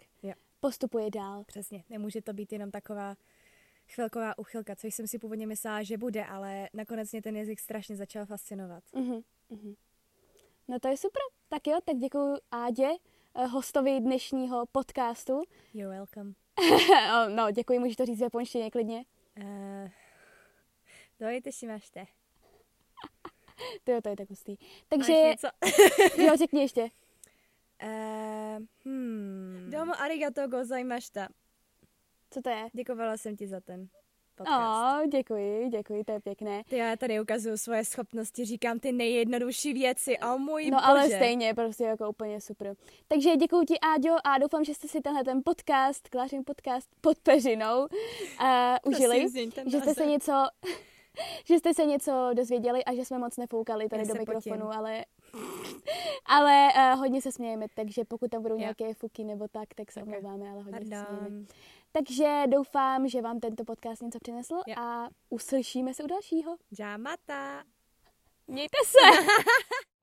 postupuje 0.61 1.11
dál. 1.11 1.45
Přesně, 1.45 1.85
nemůže 1.91 2.23
to 2.23 2.33
být 2.33 2.53
jenom 2.53 2.71
taková 2.71 3.17
chvilková 3.89 4.39
uchylka, 4.39 4.77
což 4.77 4.95
jsem 4.95 5.07
si 5.07 5.19
původně 5.19 5.47
myslela, 5.47 5.83
že 5.83 5.99
bude, 5.99 6.25
ale 6.25 6.69
nakonec 6.75 7.13
mě 7.13 7.23
ten 7.23 7.37
jazyk 7.37 7.61
strašně 7.61 7.97
začal 7.97 8.27
fascinovat. 8.27 8.85
Uh-huh, 8.93 9.23
uh-huh. 9.51 9.77
No 10.69 10.79
to 10.79 10.89
je 10.89 10.97
super. 10.97 11.23
Tak 11.49 11.67
jo, 11.67 11.79
tak 11.85 11.97
děkuji 11.97 12.37
Ádě, 12.51 12.89
eh, 13.35 13.47
hostovi 13.47 14.01
dnešního 14.01 14.67
podcastu. 14.73 15.43
You're 15.75 15.97
welcome. 15.97 16.33
no, 17.35 17.51
děkuji, 17.51 17.79
můžeš 17.79 17.97
to 17.97 18.07
říct 18.07 18.19
v 18.19 18.23
japonštině 18.23 18.71
klidně. 18.71 19.05
Uh, 19.43 19.89
dojte 21.21 21.53
si 21.53 21.67
mášte. 21.67 22.07
To 23.85 23.93
jo, 23.93 24.01
to 24.03 24.09
je 24.09 24.17
tak 24.17 24.31
hustý. 24.31 24.57
Takže, 24.89 25.13
jo, 26.19 26.37
řekni 26.37 26.61
ještě. 26.61 26.83
Uh, 27.83 28.65
hmm. 28.85 29.69
Domo 29.71 30.01
arigato 30.01 30.49
gozaimashita. 30.49 31.29
Co 32.35 32.43
to 32.43 32.51
je? 32.51 32.69
Děkovala 32.73 33.17
jsem 33.17 33.37
ti 33.37 33.47
za 33.47 33.61
ten 33.61 33.89
podcast. 34.35 34.61
Oh, 34.61 35.07
děkuji, 35.07 35.69
děkuji, 35.69 36.05
to 36.05 36.13
je 36.13 36.21
pěkné. 36.21 36.63
Ty 36.69 36.77
já 36.77 36.97
tady 36.97 37.21
ukazuju 37.21 37.57
svoje 37.57 37.85
schopnosti, 37.85 38.45
říkám 38.45 38.79
ty 38.79 38.93
nejjednodušší 38.93 39.73
věci, 39.73 40.19
o 40.19 40.39
můj 40.39 40.71
No 40.71 40.77
bože. 40.77 40.87
ale 40.87 41.07
stejně, 41.07 41.55
prostě 41.55 41.85
jako 41.85 42.09
úplně 42.09 42.41
super. 42.41 42.75
Takže 43.09 43.37
děkuji 43.37 43.65
ti, 43.65 43.75
Áďo, 43.81 44.17
a 44.25 44.39
doufám, 44.39 44.65
že 44.65 44.75
jste 44.75 44.89
si 44.89 45.01
tenhle 45.01 45.25
ten 45.25 45.43
podcast, 45.45 46.09
Klářin 46.09 46.43
podcast 46.47 46.89
pod 47.01 47.19
peřinou 47.19 47.81
uh, 47.81 47.87
užili. 48.85 49.27
Že 49.67 49.81
jste 49.81 49.95
se 49.95 50.07
něco 50.07 50.33
že 51.47 51.59
jste 51.59 51.75
se 51.75 51.85
něco 51.85 52.31
dozvěděli 52.35 52.85
a 52.85 52.95
že 52.95 53.05
jsme 53.05 53.19
moc 53.19 53.37
nefoukali 53.37 53.89
tady 53.89 54.03
Já 54.03 54.15
do 54.15 54.21
mikrofonu, 54.21 54.67
potím. 54.67 54.79
ale 54.79 55.05
ale 56.27 56.69
uh, 56.77 56.99
hodně 57.01 57.23
se 57.23 57.33
smějeme, 57.33 57.67
takže 57.75 58.05
pokud 58.05 58.31
tam 58.31 58.43
budou 58.43 58.57
nějaké 58.57 58.95
fuky 58.95 59.25
nebo 59.25 59.49
tak, 59.49 59.75
tak 59.75 59.93
se 59.93 60.03
omlouváme, 60.03 60.51
ale 60.51 60.63
hodně 60.63 60.81
se 60.97 61.05
smějeme. 61.07 61.47
Takže 61.97 62.43
doufám, 62.49 63.09
že 63.09 63.23
vám 63.23 63.41
tento 63.41 63.65
podcast 63.65 64.03
něco 64.03 64.19
přinesl 64.23 64.55
Jo. 64.67 64.75
a 64.79 65.09
uslyšíme 65.31 65.95
se 65.95 66.03
u 66.05 66.07
dalšího. 66.07 66.57
Jamata. 66.79 67.65
Mějte 68.47 68.77
se! 68.87 68.99